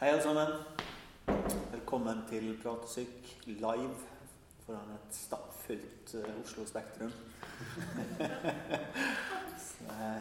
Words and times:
Hei, 0.00 0.10
alle 0.10 0.22
sammen. 0.22 0.46
Velkommen 1.72 2.18
til 2.28 2.58
Pratesyk 2.62 3.46
live 3.46 3.94
foran 4.66 4.90
et 4.92 5.14
stappfullt 5.16 6.10
uh, 6.14 6.42
Oslo 6.42 6.66
Spektrum. 6.66 7.12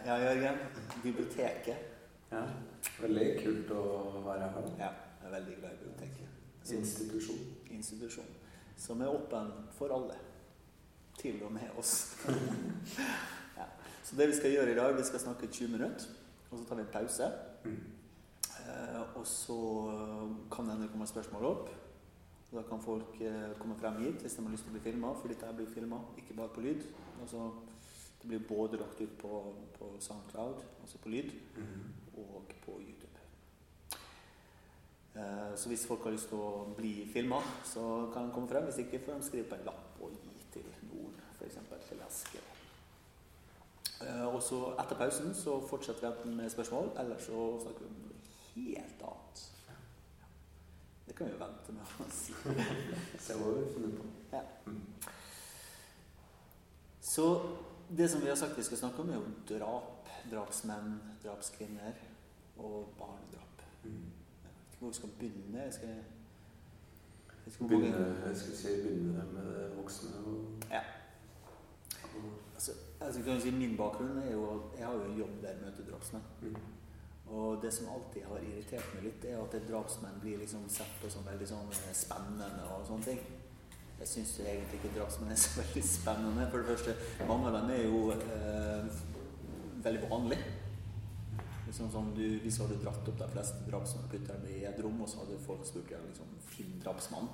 Ja, 0.06 0.16
Jørgen. 0.16 0.56
Biblioteket. 1.04 1.76
Ja, 2.32 2.44
Veldig 3.02 3.26
kult 3.42 3.74
å 3.76 3.82
være 4.23 4.48
her. 4.54 4.70
Ja, 4.80 4.93
jeg 4.93 5.27
er 5.27 5.34
veldig 5.34 5.57
glad 5.59 5.76
i 5.76 5.82
biblioteket. 5.82 6.39
Som 6.64 6.80
institusjon. 6.80 7.44
Institusjon. 7.76 8.32
Som 8.78 9.04
er 9.04 9.12
åpen 9.12 9.52
for 9.76 9.92
alle. 9.98 10.16
Til 11.20 11.44
og 11.44 11.52
med 11.57 11.76
oss. 11.76 12.16
ja. 13.60 13.68
Så 14.04 14.16
det 14.16 14.32
vi 14.32 14.39
skal 14.39 14.55
gjøre 14.55 14.71
i 14.71 14.80
dag, 14.80 14.96
vi 14.96 15.10
skal 15.12 15.26
snakke 15.28 15.52
20 15.52 15.76
minutter, 15.76 16.16
og 16.52 16.62
så 16.62 16.64
tar 16.64 16.80
vi 16.80 16.88
en 16.88 16.96
pause. 16.96 17.32
Mm. 17.68 17.95
Eh, 18.66 19.18
og 19.20 19.25
så 19.27 19.57
kan 20.52 20.70
det 20.70 20.90
komme 20.91 21.08
spørsmål 21.08 21.45
opp. 21.45 21.70
Da 22.55 22.62
kan 22.70 22.81
folk 22.81 23.21
eh, 23.21 23.52
komme 23.59 23.76
frem 23.80 23.98
hit 24.03 24.21
hvis 24.23 24.38
de 24.38 24.44
har 24.45 24.52
lyst 24.53 24.63
til 24.63 24.71
å 24.71 24.77
bli 24.77 24.84
filma, 24.85 25.13
for 25.13 25.27
dette 25.31 25.53
blir 25.57 25.67
filma, 25.73 25.99
ikke 26.17 26.38
bare 26.38 26.53
på 26.55 26.63
lyd. 26.63 26.85
Altså, 27.21 27.49
det 28.21 28.30
blir 28.31 28.48
både 28.48 28.80
lagt 28.81 29.02
ut 29.02 29.17
på, 29.21 29.41
på 29.76 29.90
Soundcloud, 29.99 30.63
altså 30.81 30.98
på 31.04 31.09
lyd, 31.09 31.31
Mm. 31.55 31.91
og 32.17 32.54
på 32.66 32.71
YouTube. 32.80 33.12
Eh, 35.16 35.55
så 35.55 35.70
hvis 35.70 35.85
folk 35.88 36.04
har 36.04 36.12
lyst 36.12 36.27
til 36.32 36.38
å 36.40 36.73
bli 36.77 37.09
filma, 37.13 37.40
så 37.63 38.09
kan 38.13 38.27
de 38.27 38.34
komme 38.34 38.48
frem. 38.48 38.63
Hvis 38.63 38.82
ikke 38.84 39.04
får 39.05 39.20
de 39.20 39.23
skrive 39.29 39.49
på 39.49 39.55
en 39.55 39.66
lapp 39.70 40.02
og 40.02 40.12
gi 40.12 40.48
til 40.54 40.66
noen, 40.90 41.13
f.eks. 41.40 41.59
til 41.90 42.02
Eske. 42.07 42.41
Eh, 44.02 44.26
og 44.27 44.41
så 44.43 44.73
etter 44.79 44.99
pausen 44.99 45.35
så 45.35 45.59
fortsetter 45.70 46.18
vi 46.23 46.34
med 46.35 46.49
spørsmål, 46.52 46.91
eller 46.99 47.20
så 47.20 47.45
snakker 47.63 47.85
vi 47.85 47.91
om 47.91 48.15
helt 48.55 49.02
annet. 49.02 49.52
Det 51.05 51.16
kan 51.16 51.27
vi 51.27 51.32
jo 51.36 51.40
vente 51.40 51.72
med 51.76 51.99
å 52.02 52.07
si. 52.12 52.34
Se 53.27 53.35
hva 53.38 53.52
vi 53.55 53.66
finner 53.76 53.93
på. 53.99 54.07
Ja. 54.32 54.41
Så 57.02 57.26
det 57.90 58.07
som 58.10 58.21
vi 58.21 58.27
har 58.32 58.35
sagt 58.35 58.57
vi 58.57 58.63
skal 58.63 58.77
snakke 58.77 59.02
om, 59.04 59.10
er 59.10 59.20
jo 59.21 59.27
drap. 59.49 59.91
Drapsmenn, 60.32 60.96
drapskvinner 61.24 61.94
og 62.57 62.88
barnedrap. 62.98 63.62
Mm. 63.84 63.91
Jeg 63.91 64.50
vet 64.50 64.72
ikke 64.74 64.79
hvor 64.79 64.90
vi 64.90 64.97
skal 64.97 65.09
begynne. 65.19 65.59
Jeg 65.68 65.74
skal, 65.74 65.90
jeg 67.46 67.53
skal 67.53 67.68
Begynne, 67.69 68.06
jeg 68.25 68.38
skal 68.41 68.56
si 68.57 68.74
begynne 68.81 69.25
med 69.34 69.51
det 69.53 69.68
voksne. 69.78 70.16
Og, 70.25 70.63
Ja. 70.72 70.81
Altså, 72.56 72.72
altså 73.01 73.22
kan 73.24 73.41
si 73.41 73.51
Min 73.51 73.78
bakgrunn 73.78 74.18
er 74.18 74.31
jo 74.31 74.63
Jeg 74.78 74.85
har 74.85 74.94
jo 74.94 75.03
en 75.03 75.18
jobb 75.19 75.41
der 75.41 75.50
jeg 75.50 75.57
møter 75.66 75.84
drapsmenn. 75.91 76.24
mm. 76.41 76.56
Og 77.34 77.62
det 77.62 77.72
som 77.73 77.90
alltid 77.90 78.28
har 78.29 78.44
irritert 78.44 78.91
meg 78.94 79.07
litt, 79.07 79.25
er 79.25 79.40
at 79.41 79.56
drapsmenn 79.66 80.19
blir 80.22 80.38
liksom 80.44 80.68
sett 80.69 81.00
på 81.01 81.09
som 81.09 81.25
veldig 81.25 81.47
sånn 81.50 81.72
eh, 81.73 81.95
spennende 81.97 82.67
og 82.75 82.85
sånne 82.85 83.07
ting. 83.07 83.23
Jeg 84.00 84.12
syns 84.12 84.35
egentlig 84.44 84.81
ikke 84.81 84.94
drapsmenn 85.00 85.31
er 85.34 85.40
så 85.40 85.56
veldig 85.62 85.84
spennende. 85.88 86.45
For 86.51 86.62
det 86.62 86.75
første, 86.75 87.25
mange 87.29 87.50
av 87.50 87.57
dem 87.57 87.73
er 87.73 87.81
jo 87.88 88.03
eh, 88.13 89.01
veldig 89.88 90.12
vanlige. 90.12 90.53
Liksom 91.66 91.90
sånn 91.91 92.12
du, 92.13 92.23
hvis 92.44 92.59
du 92.59 92.66
hadde 92.66 92.78
dratt 92.84 93.09
opp 93.09 93.17
de 93.23 93.31
fleste 93.34 93.66
drapsmenn 93.66 94.06
og 94.06 94.13
putta 94.13 94.38
dem 94.38 94.51
i 94.53 94.62
et 94.69 94.84
rom, 94.85 95.01
og 95.01 95.09
så 95.09 95.23
hadde 95.23 95.41
folk 95.47 95.66
spurt 95.66 95.95
ja, 95.95 96.03
liksom, 96.06 96.29
finn 96.51 96.78
drapsmann. 96.84 97.31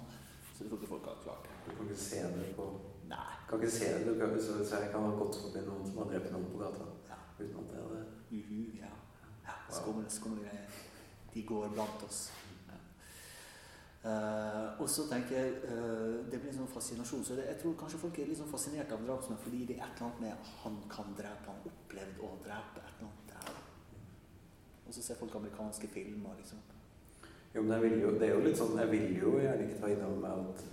Så 0.54 0.64
det 0.64 0.70
tror 0.70 0.80
ikke 0.80 0.94
folk 0.94 1.12
hadde 1.12 1.26
klart 1.26 1.50
det. 1.50 1.60
Du 1.66 1.76
kan 1.76 1.92
ikke 1.92 2.04
se 2.06 2.24
det 2.38 2.50
på 2.56 2.72
Nei. 3.12 3.32
Kan 3.50 3.60
ikke 3.60 3.74
se 3.76 3.88
det, 3.92 4.08
du 4.08 4.16
kan, 4.16 4.32
ikke 4.32 4.44
så, 4.46 4.54
så 4.64 4.78
jeg 4.86 4.92
kan 4.94 5.04
ha 5.04 5.16
gått 5.20 5.36
forbi 5.44 5.66
noen 5.66 5.84
som 5.84 5.98
har 6.00 6.12
drept 6.14 6.32
noen 6.32 6.48
på 6.54 6.62
gata. 6.62 6.86
Ja. 7.10 7.18
Uten 7.42 7.58
at 7.60 7.74
det 7.74 7.82
hadde 7.82 8.04
Uhu, 8.32 8.62
ja. 8.80 8.92
Ja 9.48 9.58
skumle, 9.72 10.10
skumle 10.10 10.46
greier. 10.46 10.80
De 11.34 11.44
går 11.48 11.74
blant 11.76 12.08
oss. 12.08 12.30
Eh, 14.02 14.82
og 14.82 14.88
så 14.90 15.04
tenker 15.06 15.36
jeg 15.38 15.52
uh, 15.70 16.26
Det 16.26 16.40
blir 16.42 16.50
en 16.50 16.64
sånn 16.64 16.72
fascinasjon. 16.74 17.22
Så 17.26 17.36
det, 17.38 17.46
jeg 17.52 17.60
tror 17.62 17.76
kanskje 17.78 18.00
folk 18.02 18.18
er 18.18 18.32
litt 18.32 18.40
sånn 18.40 18.50
fascinert 18.50 18.94
av 18.96 19.04
drapsmenn 19.06 19.38
fordi 19.44 19.60
det 19.70 19.76
er 19.78 19.84
et 19.86 20.00
eller 20.00 20.08
annet 20.08 20.24
med 20.24 20.54
han 20.64 20.80
kan 20.90 21.12
drepe, 21.20 21.54
han 21.54 21.70
opplevd 21.70 22.24
å 22.26 22.32
drepe 22.42 22.82
et 22.82 22.96
eller 22.96 23.12
annet 23.12 23.34
der. 23.36 23.60
Og 24.88 24.96
så 24.98 25.06
ser 25.06 25.20
folk 25.22 25.38
amerikanske 25.38 25.92
filmer, 25.94 26.34
liksom. 26.40 26.66
Jo, 27.54 27.62
men 27.62 27.76
jeg 27.76 27.84
vil 27.86 28.06
jo, 28.08 28.16
det 28.18 28.30
er 28.30 28.34
jo 28.34 28.44
litt 28.48 28.58
sånn, 28.58 28.78
jeg 28.80 28.90
vil 28.90 29.18
jo 29.20 29.36
gjerne 29.44 29.68
ikke 29.68 29.82
ta 29.84 29.92
innover 29.94 30.22
meg 30.24 30.44
at 30.50 30.66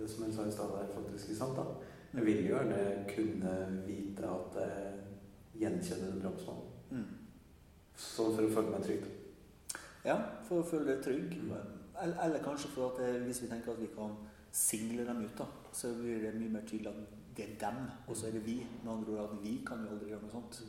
det 0.00 0.08
som 0.10 0.26
jeg 0.26 0.34
sa 0.34 0.46
i 0.48 0.54
stad, 0.56 0.74
er 0.80 0.94
faktisk 0.96 1.36
sant. 1.38 1.60
da. 1.60 1.94
Jeg 2.16 2.26
vil 2.26 2.42
jo 2.48 2.56
gjerne 2.56 2.82
kunne 3.12 3.54
vite 3.86 4.32
at 4.32 4.58
jeg 4.64 5.60
gjenkjenner 5.62 6.16
en 6.16 6.24
drapsmann. 6.24 6.64
Mm. 7.96 8.02
Sånn 8.04 8.34
for 8.36 8.44
å 8.44 8.52
føle 8.52 8.70
meg 8.74 8.82
trygg. 8.84 9.04
Ja, 10.04 10.16
for 10.46 10.60
å 10.62 10.66
føle 10.68 10.92
deg 10.92 11.02
trygg. 11.04 11.36
Eller, 11.96 12.16
eller 12.26 12.42
kanskje 12.44 12.68
for 12.74 12.90
at 12.92 12.98
det, 13.00 13.22
hvis 13.24 13.40
vi 13.42 13.48
tenker 13.48 13.72
at 13.72 13.80
vi 13.80 13.88
kan 13.94 14.12
single 14.52 15.04
dem 15.08 15.22
ut, 15.24 15.36
da, 15.38 15.46
så 15.72 15.94
blir 15.96 16.20
det 16.26 16.34
mye 16.36 16.52
mer 16.58 16.66
tydelig 16.68 16.92
at 16.92 17.14
det 17.36 17.44
er 17.46 17.56
dem, 17.60 17.86
og 18.08 18.16
så 18.16 18.28
er 18.28 18.36
det 18.36 18.44
vi. 18.46 18.58
Med 18.84 18.92
andre 18.92 19.12
ord 19.16 19.30
at 19.30 19.42
vi 19.42 19.54
kan 19.66 19.82
jo 19.84 19.94
aldri 19.96 20.10
gjøre 20.12 20.22
noe 20.26 20.34
sånt. 20.36 20.60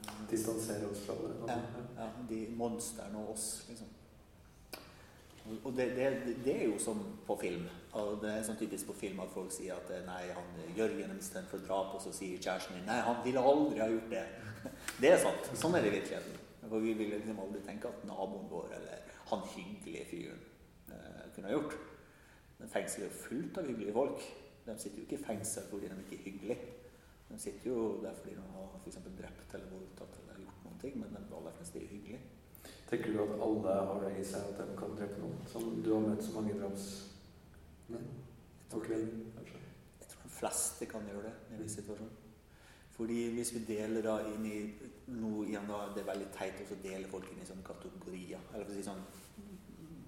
Mm. 0.00 0.26
Distansere 0.30 0.88
oss 0.90 1.04
fra 1.04 1.14
det. 1.20 1.34
Ja, 1.48 1.58
ja, 2.00 2.08
de 2.28 2.40
monstrene 2.56 3.20
og 3.20 3.34
oss, 3.34 3.66
liksom. 3.68 3.86
Og- 5.50 5.64
Og 5.64 5.76
det, 5.76 5.86
det, 5.96 6.36
det 6.44 6.54
er 6.62 6.66
jo 6.68 6.78
som 6.78 6.98
på 7.26 7.36
film. 7.40 7.64
Og 7.92 8.20
det 8.22 8.30
er 8.30 8.42
sånn 8.42 8.56
typisk 8.60 8.86
på 8.86 8.92
film 8.94 9.20
at 9.20 9.32
folk 9.34 9.50
sier 9.52 9.74
at 9.74 9.88
eh, 9.90 10.04
nei, 10.06 10.28
han 10.36 10.76
Jørgen 10.76 11.10
er 11.10 11.14
mistenkt 11.16 11.48
for 11.50 11.58
drap, 11.58 11.94
og 11.94 12.00
så 12.04 12.12
sier 12.12 12.38
kjæresten 12.38 12.76
din 12.76 12.86
nei, 12.86 13.00
han 13.00 13.16
ville 13.24 13.40
aldri 13.40 13.80
ha 13.80 13.88
gjort 13.90 14.10
det. 14.12 14.24
Det 15.00 15.08
er 15.14 15.20
sant. 15.22 15.46
Sånn 15.56 15.74
er 15.76 15.84
det 15.84 15.92
i 15.92 15.96
virkeligheten. 15.96 16.36
For 16.66 16.82
vi 16.84 16.92
ville 16.94 17.18
liksom 17.18 17.38
aldri 17.40 17.62
tenke 17.64 17.88
at 17.88 18.02
naboen 18.06 18.50
vår 18.50 18.74
eller 18.76 19.06
han 19.30 19.46
hyggelige 19.54 20.04
fyren 20.10 20.42
eh, 20.92 21.22
kunne 21.34 21.48
ha 21.48 21.54
gjort. 21.54 21.76
Men 22.58 22.72
fengselet 22.72 23.06
er 23.06 23.08
jo 23.08 23.22
fullt 23.22 23.60
av 23.62 23.70
hyggelige 23.70 23.96
folk. 23.96 24.26
De 24.66 24.76
sitter 24.78 25.00
jo 25.00 25.06
ikke 25.06 25.16
i 25.16 25.24
fengsel 25.24 25.66
fordi 25.70 25.88
de 25.88 25.96
ikke 26.04 26.18
er 26.18 26.26
hyggelige. 26.26 26.76
De 27.30 27.38
sitter 27.38 27.70
jo 27.70 27.86
der 28.02 28.14
fordi 28.18 28.36
de 28.36 28.44
har 28.52 28.68
for 28.90 29.16
drept 29.22 29.56
eller 29.56 29.72
voldtatt 29.72 30.20
eller 30.20 30.44
gjort 30.44 30.64
noen 30.66 30.80
ting, 30.82 31.00
men 31.00 31.16
de 31.16 31.36
aller 31.38 31.56
fleste 31.56 31.78
er 31.78 31.86
jo 31.86 31.92
hyggelige. 31.94 32.22
Tenker 32.90 33.12
du 33.14 33.20
at 33.22 33.36
alle 33.46 33.76
har 33.88 34.00
det 34.04 34.14
i 34.18 34.24
seg 34.26 34.48
at 34.50 34.58
de 34.60 34.78
kan 34.78 34.96
drepe 34.98 35.20
noen? 35.22 35.44
Som 35.48 35.68
du 35.80 35.92
har 35.94 36.02
møtt 36.04 36.24
så 36.26 36.34
mange 36.36 36.56
drapsmenn? 36.58 38.08
Og 38.74 38.82
kvinner, 38.84 39.30
kanskje? 39.38 39.62
Jeg 40.00 40.10
tror 40.10 40.26
de 40.26 40.34
fleste 40.34 40.88
kan 40.90 41.06
gjøre 41.08 41.30
det 41.30 41.36
i 41.38 41.56
en 41.56 41.62
viss 41.64 41.78
situasjon. 41.78 42.10
Fordi 43.00 43.20
hvis 43.32 43.54
vi 43.56 43.60
deler 43.64 44.04
da 44.04 44.18
inn 44.28 44.44
i 44.44 44.56
noe 45.16 45.46
igjen 45.48 45.64
da, 45.70 45.78
Det 45.94 46.02
er 46.02 46.10
veldig 46.12 46.26
teit 46.36 46.60
å 46.68 46.76
dele 46.84 47.08
folk 47.08 47.30
inn 47.32 47.40
i 47.40 47.46
sånne 47.48 47.64
kategorier. 47.64 48.42
Eller 48.52 48.66
for 48.68 48.74
å 48.74 48.76
si 48.76 48.84
sånn 48.84 49.00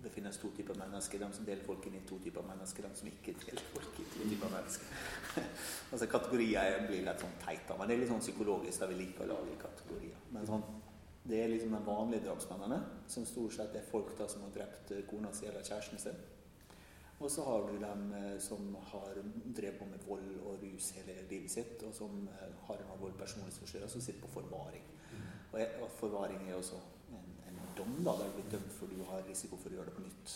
Det 0.02 0.10
finnes 0.10 0.36
to 0.42 0.50
typer 0.56 0.74
mennesker. 0.76 1.18
De 1.22 1.28
som 1.32 1.44
deler 1.46 1.64
folk 1.64 1.86
inn 1.86 1.94
i 1.94 2.02
to 2.06 2.18
typer 2.18 2.42
mennesker. 2.42 2.82
De 2.88 2.98
som 2.98 3.08
ikke 3.08 3.32
deler 3.38 3.62
folk 3.72 3.98
i 4.02 4.06
to 4.12 4.28
typer 4.28 4.50
mennesker. 4.50 5.02
altså 5.92 6.08
Kategorier 6.10 6.60
er- 6.60 6.86
blir 6.88 7.04
litt 7.06 7.22
sånn 7.22 7.36
teit, 7.44 7.64
da. 7.68 7.76
Men 7.78 7.88
det 7.88 7.96
er 7.96 8.00
litt 8.02 8.10
sånn 8.12 8.20
psykologisk. 8.24 8.80
da 8.80 8.86
vi 8.90 8.98
liker 9.00 9.24
å 9.24 9.30
lage 9.32 9.56
kategorier. 9.62 10.18
Men 10.34 10.46
sånn 10.46 10.64
det 11.24 11.38
er 11.38 11.48
liksom 11.52 11.70
de 11.70 11.78
vanlige 11.86 12.24
drapsmennene, 12.26 12.80
som 13.06 13.24
stort 13.24 13.52
sett 13.54 13.76
er 13.78 13.84
folk 13.92 14.08
da 14.18 14.26
som 14.28 14.42
har 14.42 14.50
drept 14.56 14.90
eh, 14.90 15.04
kona 15.06 15.30
si 15.32 15.46
eller 15.46 15.62
kjæresten 15.62 16.00
sin. 16.02 16.16
Og 17.22 17.30
så 17.30 17.44
har 17.46 17.68
du 17.68 17.76
dem 17.78 18.00
eh, 18.18 18.38
som 18.42 18.76
har 18.90 19.18
drevet 19.56 19.78
på 19.78 19.86
med 19.86 20.06
vold 20.08 20.30
og 20.42 20.62
rus 20.62 20.90
hele 20.96 21.14
livet 21.30 21.50
sitt, 21.50 21.82
og 21.86 21.94
som 21.94 22.24
eh, 22.26 22.48
har 22.66 22.80
en 22.80 22.94
alvorlig 22.96 23.18
personlighetsforstyrrelse 23.20 24.00
og 24.00 24.06
sitter 24.06 24.24
på 24.24 24.32
forvaring. 24.40 24.88
Og, 25.52 25.90
forvaring 25.98 26.48
er 26.48 26.56
også 26.56 26.78
en, 27.12 27.34
en 27.48 27.60
dom 27.78 27.92
da, 28.00 28.16
der 28.18 28.30
du 28.30 28.38
blir 28.38 28.50
dømt 28.56 28.72
for 28.72 28.90
du 28.90 29.04
har 29.10 29.22
risiko 29.28 29.58
for 29.60 29.70
å 29.70 29.78
gjøre 29.78 29.92
det 29.92 29.98
på 29.98 30.06
nytt. 30.06 30.34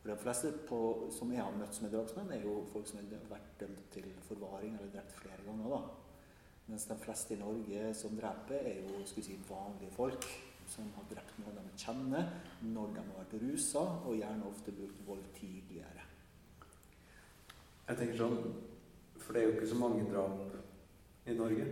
For 0.00 0.12
de 0.12 0.16
fleste 0.20 0.52
på, 0.68 0.80
som 1.12 1.32
jeg 1.32 1.42
har 1.42 1.56
møtt 1.56 1.76
som 1.76 1.88
er 1.88 1.94
drapsmenn, 1.96 2.30
er 2.36 2.44
jo 2.44 2.54
folk 2.72 2.86
som 2.88 3.00
har 3.00 3.26
vært 3.32 3.50
dømt 3.60 3.82
til 3.92 4.06
forvaring 4.28 4.76
eller 4.76 4.92
drept 4.94 5.16
flere 5.18 5.42
ganger. 5.48 5.74
da. 5.74 5.80
Mens 6.70 6.86
de 6.86 6.96
fleste 7.02 7.34
i 7.34 7.40
Norge 7.40 7.90
som 7.98 8.14
dreper, 8.16 8.62
er 8.70 8.78
jo 8.84 9.02
skulle 9.10 9.26
si, 9.26 9.36
vanlige 9.48 9.92
folk 9.96 10.28
som 10.70 10.86
har 10.94 11.08
drept 11.10 11.40
noen 11.42 11.58
de 11.58 11.82
kjenner, 11.82 12.30
når 12.62 12.94
de 12.94 13.02
har 13.04 13.16
vært 13.18 13.36
rusa, 13.42 13.82
og 14.04 14.16
gjerne 14.18 14.48
ofte 14.48 14.74
brukt 14.76 15.00
vold 15.06 15.24
tidligere. 15.38 16.06
Jeg 17.88 17.98
tenker 17.98 18.20
sånn 18.20 18.36
For 19.20 19.34
det 19.34 19.40
er 19.40 19.48
jo 19.48 19.54
ikke 19.56 19.70
så 19.70 19.78
mange 19.78 20.04
drap 20.08 20.54
i 21.28 21.34
Norge 21.36 21.66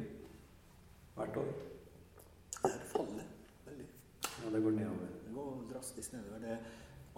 hvert 1.17 1.39
år. 1.41 1.49
Det 2.59 2.75
faller 2.91 3.31
veldig. 3.65 3.87
Ja, 4.27 4.51
det 4.53 4.61
går 4.63 4.77
nedover. 4.77 5.15
Det 5.25 5.33
går 5.35 5.65
drastisk 5.73 6.13
nedover. 6.15 6.43
Det 6.45 6.59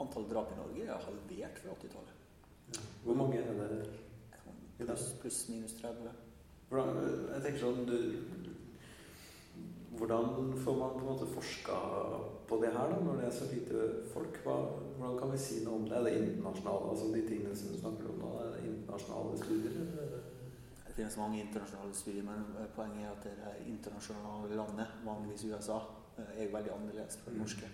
Antall 0.00 0.28
drap 0.30 0.52
i 0.54 0.56
Norge 0.56 0.86
er 0.86 1.02
halvert 1.04 1.58
fra 1.60 1.74
80-tallet. 1.74 2.22
Ja. 2.70 2.84
Hvor 3.04 3.18
mange 3.18 3.40
er 3.42 3.58
det? 3.74 3.82
Pluss 4.78 5.10
pluss 5.20 5.40
minus 5.50 5.74
30. 5.80 6.12
Hvordan, 6.70 7.00
jeg 7.34 7.42
tenker 7.44 7.60
sånn 7.60 7.82
du, 7.88 7.96
Hvordan 9.98 10.52
får 10.64 10.76
man 10.78 10.90
på 10.94 10.98
en 10.98 11.06
måte 11.12 11.26
forska 11.26 11.76
på 12.48 12.56
det 12.62 12.70
her, 12.72 12.92
da, 12.92 12.98
når 13.04 13.16
det 13.16 13.24
er 13.26 13.30
så 13.34 13.48
lite 13.50 13.86
folk? 14.12 14.38
Hva, 14.44 14.56
hvordan 14.98 15.18
kan 15.18 15.32
vi 15.32 15.38
si 15.38 15.64
noe 15.64 15.80
om 15.80 15.88
det? 15.88 15.96
Er 15.98 16.06
det 16.06 16.12
internasjonale, 16.18 16.90
altså 16.92 17.08
de 17.14 17.22
tingene 17.26 17.56
som 17.56 17.72
du 17.72 17.80
snakker 17.80 18.12
om 18.12 18.20
nå, 18.22 18.30
er 18.38 18.52
det 18.54 18.70
internasjonale 18.70 19.38
studier? 19.42 19.80
eller? 19.80 20.22
Det 20.86 20.94
finnes 20.94 21.16
mange 21.18 21.40
internasjonale 21.42 21.94
studier, 21.94 22.22
men 22.22 22.46
eh, 22.60 22.70
poenget 22.76 23.04
er 23.06 23.12
at 23.12 23.26
det 23.26 23.34
er 23.50 23.60
internasjonale 23.66 24.56
landet, 24.62 24.96
vanligvis 25.04 25.44
USA, 25.50 25.78
eh, 26.18 26.32
er 26.44 26.52
veldig 26.54 26.74
annerledes 26.76 27.16
fra 27.16 27.30
det 27.30 27.38
Mm. 27.38 27.42
norske. 27.46 27.70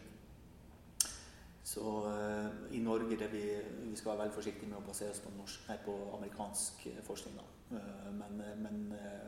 Så 1.67 1.81
uh, 1.83 2.77
i 2.77 2.79
Norge 2.79 3.17
det 3.19 3.33
vi, 3.33 3.43
vi 3.91 3.97
skal 3.97 4.11
være 4.11 4.19
veldig 4.19 4.35
forsiktige 4.35 4.69
med 4.71 4.79
å 4.79 4.85
basere 4.87 5.11
oss 5.11 5.19
på, 5.19 5.33
norsk, 5.35 5.65
nei, 5.69 5.77
på 5.85 5.95
amerikansk 6.15 6.85
forskning. 7.03 7.41
Uh, 7.73 8.13
men, 8.15 8.43
men, 8.63 8.77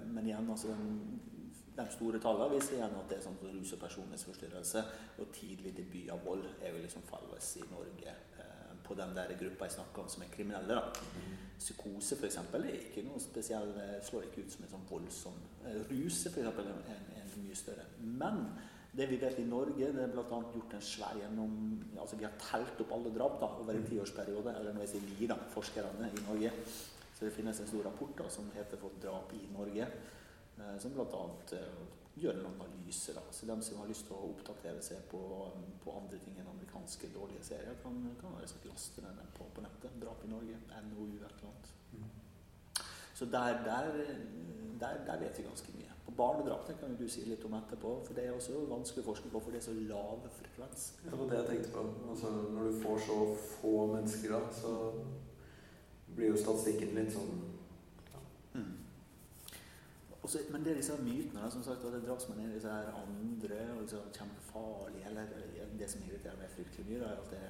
men, 0.07 0.27
igjen, 0.27 0.51
altså 0.51 0.69
den, 0.69 1.21
de 1.79 1.87
store 1.95 2.21
tallene 2.23 2.57
viser 2.57 2.79
igjen 2.79 2.97
at 2.99 3.11
det 3.11 3.19
er 3.19 3.27
sånn 3.27 3.39
rus 3.43 3.75
og 3.77 3.83
personlighetsforstyrrelse 3.85 4.85
og 5.23 5.31
tidlig 5.35 5.77
debut 5.77 6.11
av 6.15 6.25
vold 6.27 6.45
er 6.59 6.75
jo 6.75 6.83
liksom 6.83 7.07
felles 7.07 7.53
i 7.61 7.69
Norge 7.71 8.17
på 8.89 8.97
den 8.97 9.15
der 9.17 9.35
gruppa 9.41 9.67
jeg 9.69 9.77
snakker 9.77 10.03
om 10.03 10.09
som 10.09 10.25
er 10.25 10.33
kriminelle. 10.33 10.75
da. 10.75 10.83
Psykose 11.59 12.17
for 12.17 12.27
eksempel, 12.29 12.65
er 12.65 12.81
ikke 12.81 13.05
noe 13.05 13.21
spesiell, 13.21 13.73
slår 14.07 14.29
ikke 14.29 14.47
ut 14.47 14.55
som 14.55 14.65
en 14.65 14.73
sånn 14.73 14.89
voldsom 14.89 15.39
Rus 15.91 16.21
er 16.27 16.33
f.eks. 16.33 16.61
En, 16.95 17.09
en 17.21 17.33
mye 17.43 17.57
større. 17.59 17.87
Men 18.01 18.45
det 18.99 19.09
vi 19.11 19.19
vet 19.21 19.41
i 19.43 19.47
Norge, 19.47 19.91
det 19.95 20.05
er 20.05 20.13
bl.a. 20.13 20.39
gjort 20.55 20.77
en 20.79 20.85
svær 20.85 21.19
gjennom 21.21 21.57
altså 22.01 22.17
Vi 22.17 22.25
har 22.25 22.39
telt 22.41 22.81
opp 22.85 22.95
alle 22.97 23.13
drap 23.15 23.37
da, 23.43 23.51
over 23.63 23.77
en 23.77 23.89
tiårsperiode, 23.91 24.55
eller 24.57 24.79
jeg 24.85 24.95
sier 24.95 25.11
vi, 25.11 25.27
da, 25.31 25.37
forskerne 25.53 26.09
i 26.09 26.23
Norge. 26.25 26.55
Så 27.19 27.27
det 27.27 27.35
finnes 27.35 27.61
en 27.61 27.69
stor 27.69 27.85
rapport 27.91 28.15
da, 28.17 28.29
som 28.31 28.49
heter 28.55 28.79
'For 28.79 29.03
drap 29.03 29.33
i 29.35 29.45
Norge', 29.53 29.83
eh, 29.83 30.17
som 30.83 30.95
bl.a. 30.95 31.25
Eh, 31.57 31.81
gjør 32.19 32.41
en 32.41 32.51
analyse. 32.51 33.15
Da. 33.15 33.23
Så 33.31 33.47
de 33.47 33.57
som 33.63 33.83
har 33.83 33.91
lyst 33.91 34.07
til 34.09 34.17
å 34.17 34.31
oppdatere 34.33 34.83
seg 34.83 35.05
på, 35.11 35.21
på 35.85 35.97
andre 36.01 36.19
ting 36.23 36.39
enn 36.39 36.51
amerikanske 36.51 37.13
dårlige 37.15 37.45
serier, 37.53 37.77
kan, 37.83 37.99
kan 38.21 38.39
liksom 38.43 38.65
laste 38.71 39.05
den 39.05 39.21
på, 39.37 39.47
på 39.55 39.65
nettet. 39.65 39.99
'Drap 40.01 40.25
i 40.25 40.33
Norge', 40.33 40.63
NOU, 40.91 41.13
et 41.19 41.29
eller 41.29 41.51
annet. 41.53 41.75
Så 43.19 43.27
der, 43.27 43.65
der, 43.65 43.93
der, 44.81 44.99
der 45.07 45.19
vet 45.19 45.39
vi 45.39 45.43
ganske 45.43 45.73
mye. 45.75 45.95
Og 46.07 46.15
barnedrap 46.17 46.69
det 46.69 46.77
kan 46.81 46.93
jo 46.93 47.05
du 47.05 47.09
si 47.11 47.25
litt 47.27 47.43
om 47.45 47.55
etterpå, 47.59 47.91
for 48.07 48.15
det 48.15 48.27
er 48.27 48.33
også 48.33 48.61
vanskelig 48.71 49.03
å 49.03 49.09
forske 49.09 49.31
på, 49.33 49.41
for 49.43 49.53
det 49.53 49.59
er 49.59 49.65
så 49.67 49.75
lav 49.91 50.23
frekvens. 50.39 50.85
Det 51.03 51.19
var 51.19 51.33
det 51.33 51.41
jeg 51.41 51.49
tenkte 51.49 51.73
på. 51.75 51.83
Altså, 52.13 52.31
når 52.55 52.69
du 52.71 52.79
får 52.85 53.03
så 53.09 53.19
få 53.57 53.75
mennesker, 53.91 54.37
da, 54.37 54.53
så 54.61 56.15
blir 56.15 56.31
jo 56.31 56.39
statistikken 56.45 56.95
litt 56.97 57.11
sånn. 57.17 57.43
Også, 60.23 60.41
men 60.51 60.65
det 60.65 60.73
er 60.73 60.81
disse 60.81 60.97
mytene 60.99 61.41
da, 61.45 61.51
som 61.51 61.63
sagt, 61.63 61.85
at 61.87 61.95
det 61.95 62.03
drapsmenn 62.05 62.41
er 62.43 62.55
disse 62.55 62.71
her 62.73 62.91
andre 62.99 63.59
og 63.77 63.83
liksom 63.85 64.09
kjempefarlige, 64.17 65.07
eller, 65.11 65.35
eller 65.47 65.77
det 65.79 65.91
som 65.93 66.03
irriterer 66.03 66.41
meg 66.41 66.51
fryktelig 66.57 66.87
mye, 66.89 67.03
da, 67.05 67.13
er 67.13 67.21
at 67.23 67.35
det 67.35 67.43